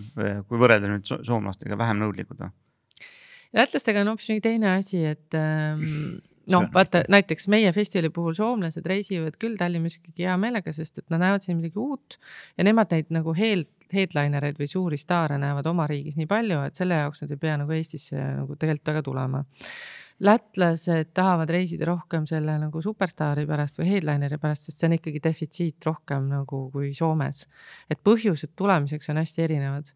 [0.49, 2.53] kui võrrelda nüüd soomlastega, vähem nõudlikud või?
[3.55, 5.85] lätlastega on hoopis mingi teine asi, et ähm,
[6.53, 11.09] noh, vaata näiteks meie festivali puhul soomlased reisivad küll Tallinnas ikkagi hea meelega, sest et
[11.13, 12.19] nad näevad siin midagi uut
[12.59, 16.63] ja nemad neid nagu head, headliner eid või suuri staare näevad oma riigis nii palju,
[16.69, 19.45] et selle jaoks nad ei pea nagu Eestisse nagu tegelikult väga tulema
[20.23, 25.23] lätlased tahavad reisida rohkem selle nagu superstaari pärast või headlineri pärast, sest see on ikkagi
[25.25, 27.47] defitsiit rohkem nagu kui Soomes.
[27.91, 29.91] et põhjused tulemiseks on hästi erinevad.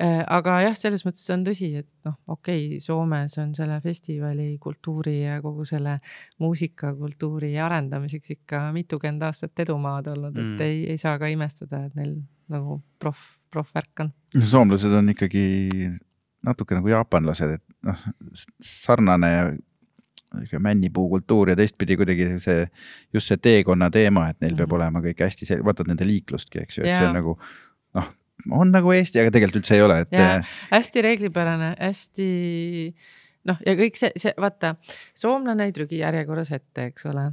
[0.00, 4.52] Äh, aga jah, selles mõttes on tõsi, et noh, okei okay,, Soomes on selle festivali
[4.62, 5.98] kultuuri ja kogu selle
[6.38, 11.98] muusikakultuuri arendamiseks ikka mitukümmend aastat edumaad olnud mm., et ei, ei saa ka imestada, et
[11.98, 12.14] neil
[12.48, 14.14] nagu proff, proff-värk on.
[14.38, 15.44] soomlased on ikkagi
[16.46, 18.04] natuke nagu jaapanlased, et noh,
[18.64, 19.32] sarnane
[20.34, 22.66] niisugune männipuukultuur ja teistpidi kuidagi see,
[23.14, 24.66] just see teekonna teema, et neil mm -hmm.
[24.66, 27.00] peab olema kõik hästi selge, vaatad nende liiklustki, eks ju, et yeah.
[27.00, 27.38] see on nagu
[27.96, 28.10] noh,
[28.60, 30.52] on nagu Eesti, aga tegelikult üldse ei ole, et.
[30.70, 32.28] hästi reeglipärane, hästi
[33.48, 34.74] noh, ja kõik see, see vaata,
[35.16, 37.28] soomlane ei trügi järjekorras ette, eks ole.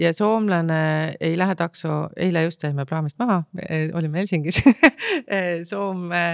[0.00, 0.80] ja soomlane
[1.20, 3.42] ei lähe takso, eile just jäime praamist maha,
[3.94, 4.62] olime Helsingis.
[5.70, 6.24] Soome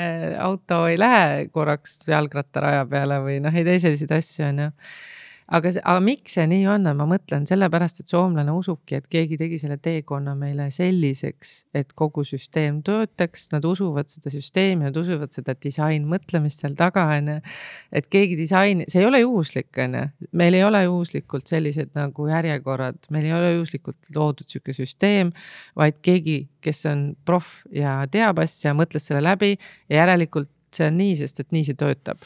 [0.43, 4.72] auto ei lähe korraks jalgrattaraja peale või noh, ei tee selliseid asju, on ju
[5.47, 9.59] aga, aga miks see nii on, ma mõtlen sellepärast, et soomlane usubki, et keegi tegi
[9.62, 15.55] selle teekonna meile selliseks, et kogu süsteem töötaks, nad usuvad seda süsteemi, nad usuvad seda
[15.62, 17.36] disainmõtlemist seal taga, on ju.
[18.01, 20.05] et keegi disaini, see ei ole juhuslik, on ju,
[20.42, 25.32] meil ei ole juhuslikult sellised nagu järjekorrad, meil ei ole juhuslikult loodud sihuke süsteem,
[25.78, 30.99] vaid keegi, kes on proff ja teab asja, mõtles selle läbi ja järelikult see on
[30.99, 32.20] nii, sest et nii see töötab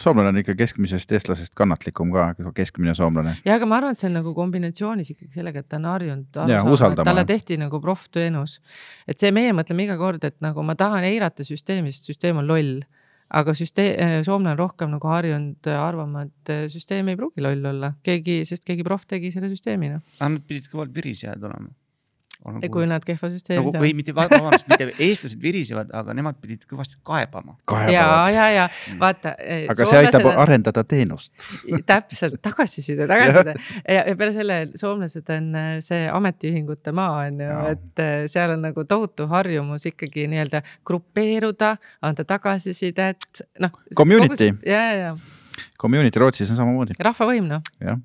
[0.00, 2.26] soomlane on ikka keskmisest eestlasest kannatlikum ka,
[2.56, 3.36] keskmine soomlane.
[3.44, 6.40] ja, aga ma arvan, et see on nagu kombinatsioonis ikkagi sellega, et ta on harjunud
[6.44, 8.58] aru saama, talle tehti nagu proff-teenus.
[9.08, 12.50] et see, meie mõtleme iga kord, et nagu ma tahan eirata süsteemi, sest süsteem on
[12.50, 12.84] loll.
[13.36, 17.72] aga süsteem, eh, soomlane on rohkem nagu harjunud arvama, et eh, süsteem ei pruugi loll
[17.72, 20.06] olla, keegi, sest keegi proff tegi selle süsteemi noh.
[20.20, 21.72] aga nad pidid kõvalt virisejad olema
[22.54, 26.64] nagu, kui nad kehva süsteemi nagu, või mitte, vabandust, mitte eestlased virisevad, aga nemad pidid
[26.68, 27.56] kõvasti kaebama.
[27.92, 28.66] ja, ja, ja
[29.00, 29.34] vaata.
[29.42, 31.46] Eh, aga see aitab arendada teenust
[31.88, 37.60] täpselt, tagasiside, tagasiside ja, ja peale selle soomlased on eh, see ametiühingute maa on ju,
[37.72, 41.76] et eh, seal on nagu tohutu harjumus ikkagi nii-öelda grupeeruda,
[42.06, 43.80] anda tagasisidet, noh.
[43.96, 44.52] Community.
[44.66, 45.16] ja, ja, ja.
[45.80, 46.96] Community Rootsis on samamoodi.
[47.00, 47.64] rahvavõim noh.
[47.82, 48.04] Mm?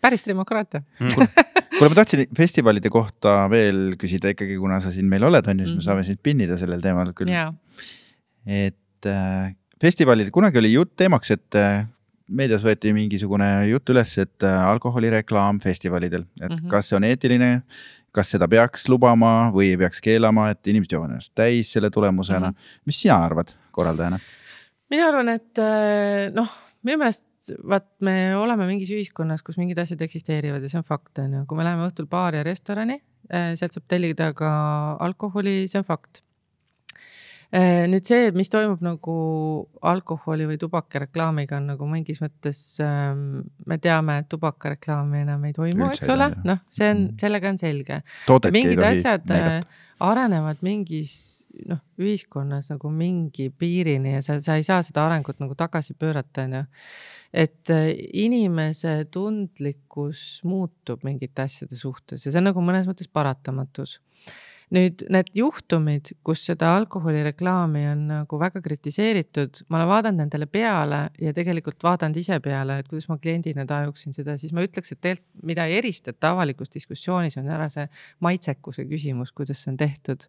[0.00, 1.14] Päris demokraatia mm.
[1.78, 5.68] kuule, ma tahtsin festivalide kohta veel küsida ikkagi, kuna sa siin meil oled, on ju,
[5.68, 5.86] siis me mhm.
[5.86, 7.32] saame sind pinnida sellel teemal küll.
[8.48, 11.86] et äh, festivalid, kunagi oli jutt teemaks, et äh,
[12.28, 16.68] meedias võeti mingisugune jutt üles, et äh, alkoholireklaam festivalidel, et mm -hmm.
[16.72, 17.52] kas see on eetiline,
[18.12, 22.54] kas seda peaks lubama või peaks keelama, et inimesed joovad ennast täis selle tulemusena mm.
[22.54, 22.80] -hmm.
[22.84, 24.18] mis sina arvad korraldajana?
[24.90, 26.48] mina arvan, et äh, noh,
[26.82, 27.28] minu meelest
[27.64, 31.44] vaat me oleme mingis ühiskonnas, kus mingid asjad eksisteerivad ja see on fakt, on ju,
[31.48, 34.50] kui me läheme õhtul baari ja restorani, eh, sealt saab tellida ka
[35.04, 36.22] alkoholi, see on fakt.
[37.48, 39.14] Eh, nüüd see, mis toimub nagu
[39.88, 45.88] alkoholi või tubakareklaamiga on nagu mingis mõttes, ehm, me teame, et tubakareklaami enam ei toimu,
[45.88, 47.18] eks ole, noh, see on, mm.
[47.22, 48.00] sellega on selge.
[48.52, 49.60] mingid asjad näidata.
[49.62, 51.14] Eh, arenevad mingis
[51.66, 56.44] noh, ühiskonnas nagu mingi piirini ja sa, sa ei saa seda arengut nagu tagasi pöörata,
[56.44, 56.66] on ju
[57.32, 57.90] et äh,
[58.24, 63.98] inimese tundlikkus muutub mingite asjade suhtes ja see on nagu mõnes mõttes paratamatus.
[64.74, 71.00] Nüüd need juhtumid, kus seda alkoholireklaami on nagu väga kritiseeritud, ma olen vaadanud nendele peale
[71.22, 75.00] ja tegelikult vaadanud ise peale, et kuidas ma kliendina tajuksin seda, siis ma ütleks, et
[75.00, 77.86] tegelikult mida ei eristata avalikus diskussioonis, on ära see
[78.24, 80.26] maitsekuse küsimus, kuidas see on tehtud.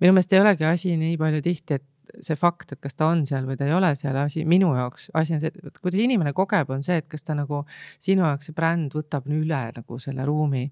[0.00, 1.86] minu meelest ei olegi asi nii palju tihti, et
[2.24, 5.08] see fakt, et kas ta on seal või ta ei ole seal, asi minu jaoks,
[5.18, 7.62] asi on see, et kuidas inimene kogeb, on see, et kas ta nagu
[8.02, 10.64] sinu jaoks see bränd võtab üle nagu selle ruumi.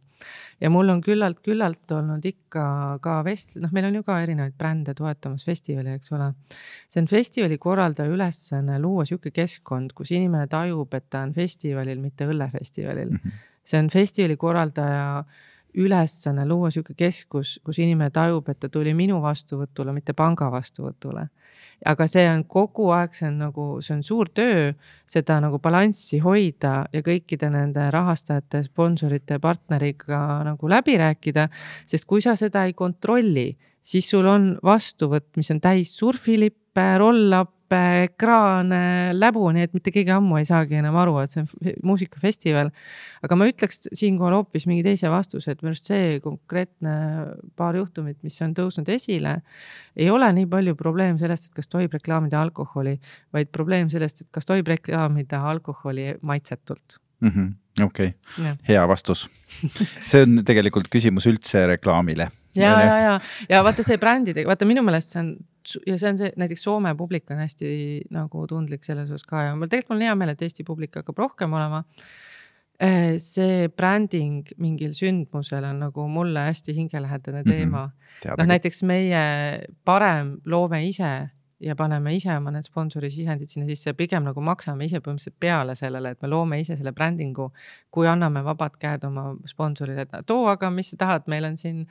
[0.61, 2.65] ja mul on küllalt, küllalt olnud ikka
[3.03, 6.33] ka vest-, noh, meil on ju ka erinevaid brände toetamas festivali, eks ole.
[6.89, 12.01] see on festivali korraldaja ülesanne luua sihuke keskkond, kus inimene tajub, et ta on festivalil,
[12.03, 13.25] mitte õllefestivalil mm.
[13.25, 13.49] -hmm.
[13.65, 15.25] see on festivali korraldaja
[15.79, 21.29] ülesanne luua sihuke keskus, kus inimene tajub, et ta tuli minu vastuvõtule, mitte panga vastuvõtule.
[21.85, 24.73] aga see on kogu aeg, see on nagu, see on suur töö,
[25.07, 31.49] seda nagu balanssi hoida ja kõikide nende rahastajate, sponsorite, partneriga nagu läbi rääkida.
[31.87, 37.51] sest kui sa seda ei kontrolli, siis sul on vastuvõtt, mis on täis surfilippe, roll-up,
[37.73, 38.83] klappe, ekraane,
[39.17, 42.71] läbu, nii et mitte keegi ammu ei saagi enam aru, et see on muusikafestival.
[43.23, 46.95] aga ma ütleks siinkohal hoopis mingi teise vastuse, et minu arust see konkreetne
[47.57, 49.41] paar juhtumit, mis on tõusnud esile,
[49.97, 52.99] ei ole nii palju probleem sellest, et kas tohib reklaamida alkoholi,
[53.33, 57.29] vaid probleem sellest, et kas tohib reklaamida alkoholi maitsetult mm.
[57.29, 57.51] -hmm
[57.81, 59.31] okei okay., hea vastus.
[60.11, 62.29] see on tegelikult küsimus üldse reklaamile.
[62.57, 63.15] Ja, ja, ja,
[63.49, 65.33] ja vaata see brändidega, vaata minu meelest see on
[65.87, 67.71] ja see on see, näiteks Soome publik on hästi
[68.15, 70.99] nagu tundlik selles osas ka ja mul tegelikult mul on hea meel, et Eesti publik
[71.01, 71.83] hakkab rohkem olema.
[72.83, 77.51] Eh, see bränding mingil sündmusel on nagu mulle hästi hingelähedane mhm.
[77.51, 78.39] teema mm -hmm..
[78.39, 79.23] noh, näiteks meie
[79.85, 81.13] parem loome ise
[81.63, 85.77] ja paneme ise oma need sponsori sisendid sinna sisse, pigem nagu maksame ise põhimõtteliselt peale
[85.79, 87.51] sellele, et me loome ise selle brändingu.
[87.93, 91.85] kui anname vabad käed oma sponsorile, et too aga, mis sa tahad, meil on siin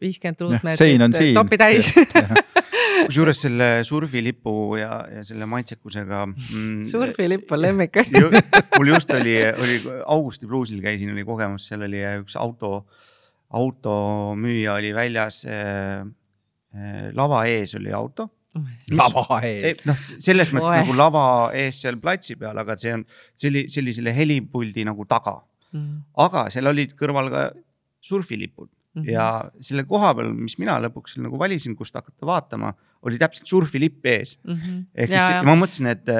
[0.00, 1.90] viiskümmend ruutmeetrit topi täis
[3.08, 6.86] kusjuures selle surfilipu ja, ja selle maitsekusega mm,.
[6.90, 12.02] surfilipp on lemmik asi mul just oli, oli Augusti Bluesil käisin, oli kogemus, seal oli
[12.22, 12.86] üks auto,
[13.50, 16.06] automüüja oli väljas äh,.
[16.68, 18.26] Äh, lava ees oli auto
[18.98, 19.84] lava ees.
[19.88, 20.80] noh, selles mõttes Oe.
[20.82, 21.24] nagu lava
[21.56, 23.04] ees seal platsi peal, aga see on,
[23.34, 25.38] see oli, see oli selle helipuldi nagu taga
[25.72, 26.02] mm..
[26.26, 27.44] aga seal olid kõrval ka
[28.04, 29.10] surfilipud mm -hmm.
[29.12, 29.28] ja
[29.60, 34.38] selle koha peal, mis mina lõpuks nagu valisin, kust hakata vaatama, oli täpselt surfilipp ees
[34.44, 34.54] mm.
[34.54, 34.84] -hmm.
[34.94, 35.46] ehk siis ja, ja.
[35.46, 36.12] ma mõtlesin, et,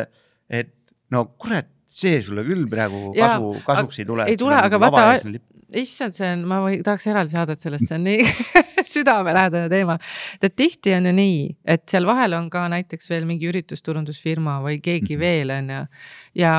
[0.48, 0.74] et
[1.10, 4.26] no kurat, see sulle küll praegu kasu, kasuks ei tule.
[4.28, 5.06] ei tule, aga vaata,
[5.76, 8.24] issand, see on, ma või, tahaks eraldi saadet sellest, see on nii
[8.94, 9.98] südamelähedane teema.
[10.42, 14.80] et tihti on ju nii, et seal vahel on ka näiteks veel mingi üritusturundusfirma või
[14.80, 15.20] keegi mm -hmm.
[15.20, 15.82] veel, on ju.
[16.40, 16.54] ja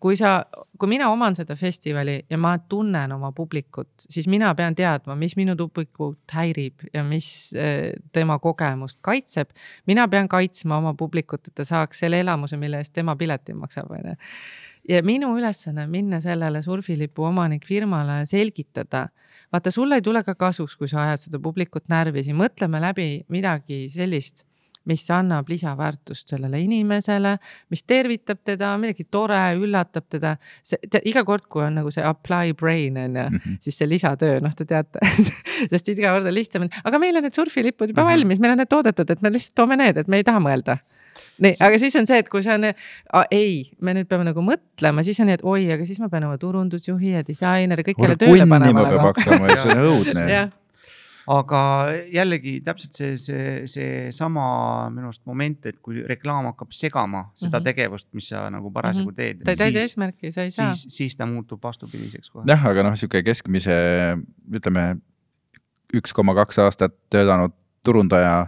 [0.00, 0.44] kui sa,
[0.78, 5.36] kui mina oman seda festivali ja ma tunnen oma publikut, siis mina pean teadma, mis
[5.36, 9.50] minu publikut häirib ja mis eh, tema kogemust kaitseb.
[9.86, 13.90] mina pean kaitsma oma publikut, et ta saaks selle elamuse, mille eest tema pileti maksab,
[13.90, 14.14] on ju
[14.88, 19.08] ja minu ülesanne on minna sellele surfilipu omanikfirmale selgitada.
[19.52, 23.24] vaata, sulle ei tule ka kasuks, kui sa ajad seda publikut närvi, siin mõtleme läbi
[23.28, 24.46] midagi sellist
[24.88, 27.36] mis annab lisaväärtust sellele inimesele,
[27.70, 30.36] mis tervitab teda, midagi tore, üllatab teda.
[30.66, 33.58] see, iga kord, kui on nagu see apply brain on ju mm, -hmm.
[33.60, 34.98] siis see lisatöö, noh, te teate
[35.70, 38.10] sest iga kord on lihtsam, aga meil on need surfilipud juba mm -hmm.
[38.10, 40.78] valmis, meil on need toodetud, et me lihtsalt toome need, et me ei taha mõelda
[41.42, 42.70] nii, aga siis on see, et kui see on,
[43.34, 46.28] ei, me nüüd peame nagu mõtlema, siis on nii, et oi, aga siis ma pean
[46.28, 48.88] oma turundusjuhi ja disaineri kõik jälle tööle panema.
[48.88, 50.42] peab hakkama, see on õudne
[51.30, 51.60] aga
[52.10, 54.44] jällegi täpselt see, see, seesama
[54.90, 57.64] minu arust moment, et kui reklaam hakkab segama seda mm -hmm.
[57.64, 59.16] tegevust, mis sa nagu parasjagu mhm.
[59.16, 59.44] teed.
[59.44, 60.74] ta ei täida eesmärki, sa ei saa.
[60.74, 62.44] siis, siis ta muutub vastupidiseks kohe.
[62.48, 63.72] jah, aga noh, sihuke keskmise,
[64.50, 64.96] ütleme
[65.94, 67.52] üks koma kaks aastat töötanud
[67.84, 68.46] turundaja.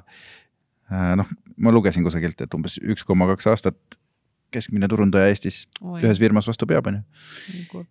[0.92, 1.26] Äh, noh,
[1.56, 3.98] ma lugesin kusagilt, et umbes üks koma kaks aastat
[4.54, 6.00] keskmine turundaja Eestis Oi.
[6.02, 7.84] ühes firmas vastu peab, on ju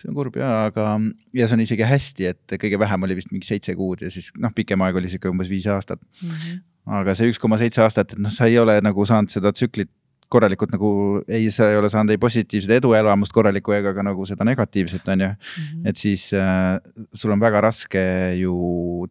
[0.00, 0.94] see on kurb ja, aga
[1.36, 4.30] ja see on isegi hästi, et kõige vähem oli vist mingi seitse kuud ja siis
[4.40, 6.28] noh, pikem aeg oli sihuke umbes viis aastat mm.
[6.28, 6.60] -hmm.
[7.00, 9.92] aga see üks koma seitse aastat, et noh, sa ei ole nagu saanud seda tsüklit
[10.30, 10.90] korralikult nagu
[11.26, 15.24] ei, sa ei ole saanud ei positiivset eduelamust korralikku ega ka nagu seda negatiivset, on
[15.26, 15.26] ju.
[15.26, 15.88] -hmm.
[15.90, 16.78] et siis äh,
[17.14, 18.02] sul on väga raske
[18.38, 18.54] ju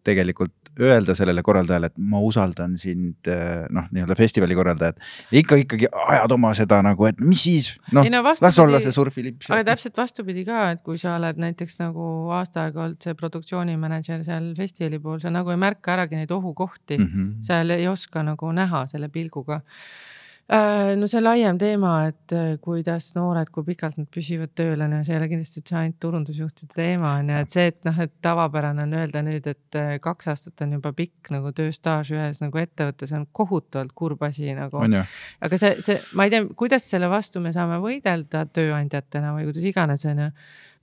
[0.03, 4.99] tegelikult öelda sellele korraldajale, et ma usaldan sind, äh, noh, nii-öelda festivali korraldajat.
[5.41, 9.47] ikka ikkagi ajad oma seda nagu, et mis siis, noh no, las olla see surfilipp.
[9.49, 14.23] aga täpselt vastupidi ka, et kui sa oled näiteks nagu aasta aega olnud see produktsioonimänedžer
[14.27, 17.33] seal festivali pool, sa nagu ei märka äragi neid ohukohti mm, -hmm.
[17.45, 19.61] seal ei oska nagu näha selle pilguga
[20.97, 25.01] no see laiem teema, et äh, kuidas noored, kui pikalt nad püsivad tööl on ju,
[25.05, 28.13] see ei ole kindlasti üldse ainult turundusjuhtide teema on ju, et see, et noh, et
[28.25, 32.61] tavapärane on öelda nüüd, et äh, kaks aastat on juba pikk nagu tööstaaž ühes nagu
[32.63, 34.81] ettevõttes on kohutavalt kurb asi nagu.
[34.81, 39.69] aga see, see, ma ei tea, kuidas selle vastu me saame võidelda tööandjatena või kuidas
[39.69, 40.31] iganes on ju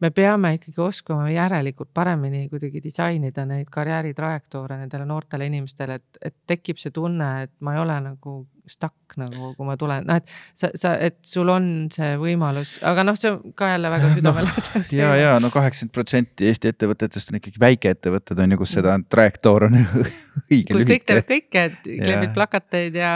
[0.01, 6.36] me peame ikkagi oskama järelikult paremini kuidagi disainida neid karjääritrajektoore nendele noortele inimestele, et, et
[6.47, 10.32] tekib see tunne, et ma ei ole nagu stuck nagu, kui ma tulen, noh, et
[10.59, 14.82] sa, sa, et sul on see võimalus, aga noh, see on ka jälle väga südamelähedane
[14.90, 14.97] no,.
[15.01, 19.68] ja, ja no kaheksakümmend protsenti Eesti ettevõtetest on ikkagi väikeettevõtted on ju, kus seda trajektoor
[19.68, 19.78] on
[20.51, 23.12] õige kus kõik teevad kõike, et klebid plakateid ja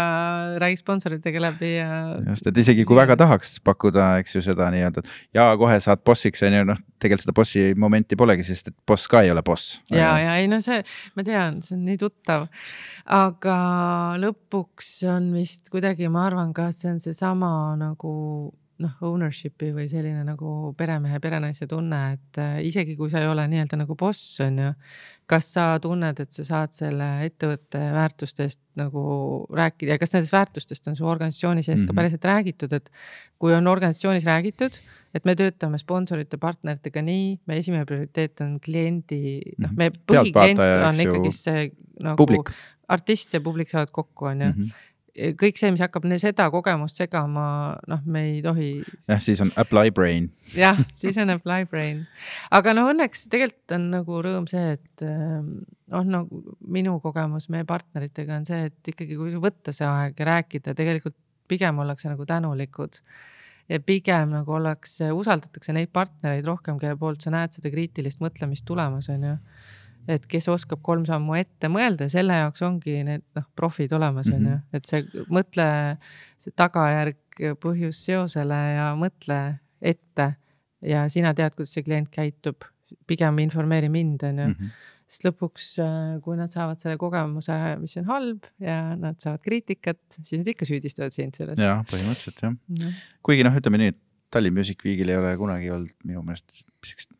[0.62, 1.91] räägib sponsoritega läbi ja.
[2.31, 6.07] just, et isegi kui väga tahaks pakkuda, eks ju seda nii-öelda, et ja kohe saad
[6.07, 9.43] bossiks on ju, noh, tegelikult seda bossi momenti polegi, sest et boss ka ei ole
[9.47, 9.81] boss.
[9.93, 10.83] ja, ja ei no see,
[11.16, 12.49] ma tean, see on nii tuttav.
[13.21, 13.59] aga
[14.23, 17.51] lõpuks on vist kuidagi, ma arvan ka, see on seesama
[17.81, 18.14] nagu
[18.81, 23.47] noh, ownership'i või selline nagu peremehe, perenaise tunne, et äh, isegi kui sa ei ole
[23.51, 24.75] nii-öelda nagu boss, on ju.
[25.31, 29.03] kas sa tunned, et sa saad selle ettevõtte väärtustest nagu
[29.55, 31.87] rääkida ja kas nendest väärtustest on su organisatsiooni sees mm -hmm.
[31.87, 31.99] ka mhm.
[32.01, 32.91] päriselt räägitud, et
[33.39, 34.81] kui on organisatsioonis räägitud,
[35.15, 41.03] et me töötame sponsorite, partneritega nii, meie esimene prioriteet on kliendi, noh, meie põhiklient on
[41.07, 41.67] ikkagi see
[42.05, 42.53] nagu publik.
[42.91, 44.63] artist ja publik saavad kokku, on ju mm.
[44.63, 48.69] -hmm kõik see, mis hakkab seda kogemust segama, noh, me ei tohi.
[49.09, 50.31] jah, siis on apply brain.
[50.55, 52.05] jah, siis on apply brain,
[52.51, 58.39] aga no õnneks tegelikult on nagu rõõm see, et noh, nagu minu kogemus meie partneritega
[58.39, 61.19] on see, et ikkagi, kui võtta see aeg ja rääkida, tegelikult
[61.51, 63.01] pigem ollakse nagu tänulikud
[63.71, 68.66] ja pigem nagu ollakse, usaldatakse neid partnereid rohkem, kelle poolt sa näed seda kriitilist mõtlemist
[68.68, 69.37] tulemas, on ju.
[70.11, 74.31] Et kes oskab kolm sammu ette mõelda ja selle jaoks ongi need noh, profid olemas,
[74.33, 74.77] on ju, mhm.
[74.77, 75.66] et see mõtle,
[76.41, 79.41] see tagajärg põhjus seosele ja mõtle
[79.81, 80.33] ette.
[80.85, 82.64] Ja sina tead, kuidas see klient käitub,
[83.07, 84.55] pigem informeeri mind, on ju
[85.11, 90.03] sest lõpuks, äh, kui nad saavad selle kogemuse, mis on halb ja nad saavad kriitikat,
[90.21, 91.59] siis nad ikka süüdistavad sind selles.
[91.59, 92.55] jah, põhimõtteliselt jah.
[92.55, 93.01] -hmm.
[93.27, 94.01] kuigi noh, ütleme nii, et
[94.31, 96.47] Tallinn Music Weekil ei ole kunagi olnud minu meelest
[96.87, 97.11] sihukest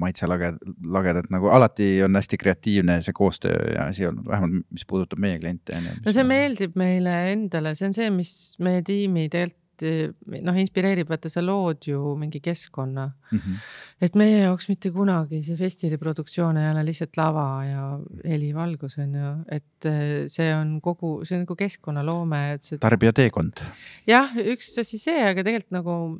[0.00, 0.56] maitselaged,
[0.90, 5.38] lagedad nagu alati on hästi kreatiivne see koostöö ja asi olnud, vähemalt mis puudutab meie
[5.38, 5.76] kliente.
[5.78, 8.32] no see meeldib meile endale, see on see, mis
[8.64, 13.38] meie tiimi tegelikult noh, inspireerib, vaata sa lood ju mingi keskkonna mm.
[13.38, 13.58] -hmm.
[14.06, 17.84] et meie jaoks mitte kunagi see festivali produktsioon ei ole lihtsalt lava ja
[18.24, 22.78] helivalgus on ju, et eh, see on kogu, see on nagu keskkonnaloome, et see.
[22.78, 23.64] tarbija teekond.
[24.06, 26.18] jah, üks asi see, aga tegelikult nagu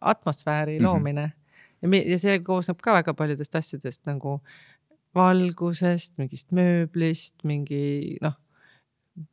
[0.00, 0.88] atmosfääri mm -hmm.
[0.88, 1.32] loomine
[1.82, 4.40] ja, ja see koosneb ka väga paljudest asjadest nagu
[5.14, 8.34] valgusest, mingist mööblist, mingi noh,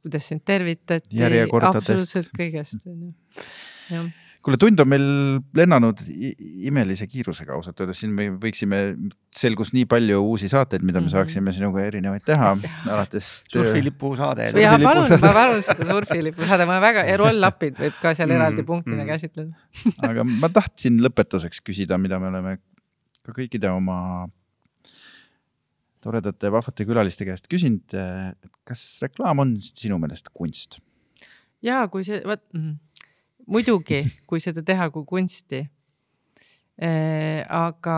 [0.02, 3.14] kuidas sind tervitati, absoluutselt kõigest on ju,
[3.92, 4.12] jah
[4.46, 5.04] kuule, tund on meil
[5.58, 6.00] lennanud
[6.68, 8.80] imelise kiirusega ausalt öeldes, siin me võiksime,
[9.38, 11.14] selgus nii palju uusi saateid, mida me mhm.
[11.14, 12.54] saaksime sinuga erinevaid teha,
[12.90, 13.32] alates.
[13.54, 14.52] surfilipu saade.
[14.62, 18.34] ja palun, ma palun seda surfilipu saade, ma olen väga, ja roll-up'id võib ka seal
[18.34, 19.10] eraldi mm, punktina mm.
[19.14, 22.58] käsitleda aga ma tahtsin lõpetuseks küsida, mida me oleme
[23.22, 24.26] ka kõikide oma
[26.02, 30.80] toredate vahvate külaliste käest küsinud, et kas reklaam on sinu meelest kunst?
[31.66, 32.76] ja kui see, vot mm,
[33.52, 35.62] muidugi, kui seda teha kui kunsti
[36.82, 37.42] eh,.
[37.46, 37.98] aga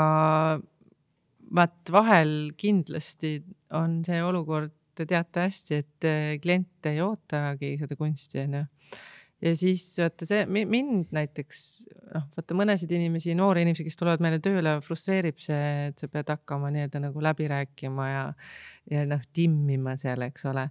[1.54, 3.38] vaat vahel kindlasti
[3.78, 8.66] on see olukord, te teate hästi, et eh, klient ei ootagi seda kunsti, onju
[9.44, 11.62] ja siis vaata see mind näiteks
[12.14, 16.32] noh, vaata mõnesid inimesi, noori inimesi, kes tulevad meile tööle, frustreerib see, et sa pead
[16.34, 18.24] hakkama nii-öelda nagu läbi rääkima ja,
[18.92, 20.68] ja noh, timmima seal, eks ole.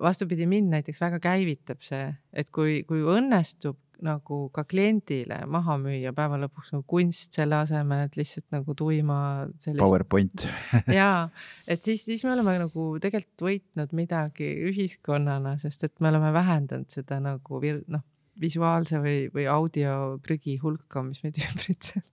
[0.00, 6.12] vastupidi, mind näiteks väga käivitab see, et kui, kui õnnestub nagu ka kliendile maha müüa
[6.16, 9.18] päeva lõpuks nagu kunst selle asemel, et lihtsalt nagu tuima
[9.58, 9.82] sellist.
[9.82, 10.46] PowerPoint
[10.98, 11.28] jaa,
[11.66, 16.90] et siis, siis me oleme nagu tegelikult võitnud midagi ühiskonnana, sest et me oleme vähendanud
[16.92, 18.06] seda nagu noh,
[18.38, 19.92] visuaalse või, või audio
[20.24, 22.04] prügi hulka, mis meid ümbritseb.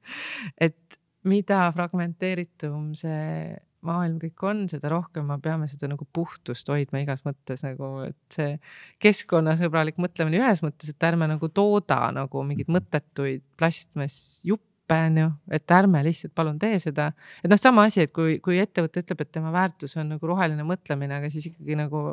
[0.58, 3.56] et mida fragmenteeritum see
[3.88, 8.38] maailm kõik on, seda rohkem me peame seda nagu puhtust hoidma igas mõttes nagu, et
[8.38, 8.56] see
[9.04, 16.04] keskkonnasõbralik mõtlemine ühes mõttes, et ärme nagu tooda nagu mingeid mõttetuid plastmassjuppe onju, et ärme
[16.06, 17.12] lihtsalt palun tee seda.
[17.44, 20.66] et noh, sama asi, et kui, kui ettevõte ütleb, et tema väärtus on nagu roheline
[20.68, 22.06] mõtlemine, aga siis ikkagi nagu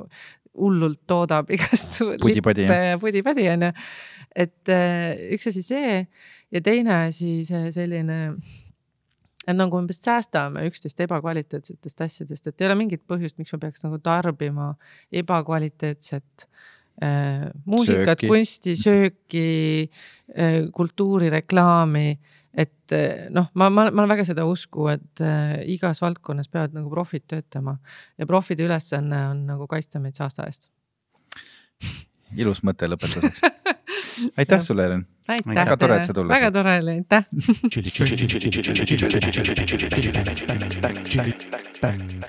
[0.59, 3.73] hullult toodab igast lippe ja pudi-padi onju.
[4.33, 6.03] et äh, üks asi see
[6.53, 8.19] ja teine asi see selline
[9.47, 13.83] et nagu umbes säästame üksteist ebakvaliteetsetest asjadest, et ei ole mingit põhjust, miks me peaks
[13.87, 14.73] nagu tarbima
[15.23, 16.47] ebakvaliteetset
[17.03, 19.49] äh, muusikat, kunsti, sööki
[19.89, 22.07] äh,, kultuuri, reklaami.
[22.53, 26.77] et äh, noh, ma, ma, ma olen väga seda usku, et äh, igas valdkonnas peavad
[26.77, 27.79] nagu profid töötama
[28.19, 30.71] ja profide ülesanne on nagu kaitsta meid saasta eest.
[32.37, 33.43] ilus mõte lõpetuseks
[34.37, 35.07] aitäh sulle, Helen.
[35.55, 37.25] väga tore, et sa tulla väga tore oli, aitäh.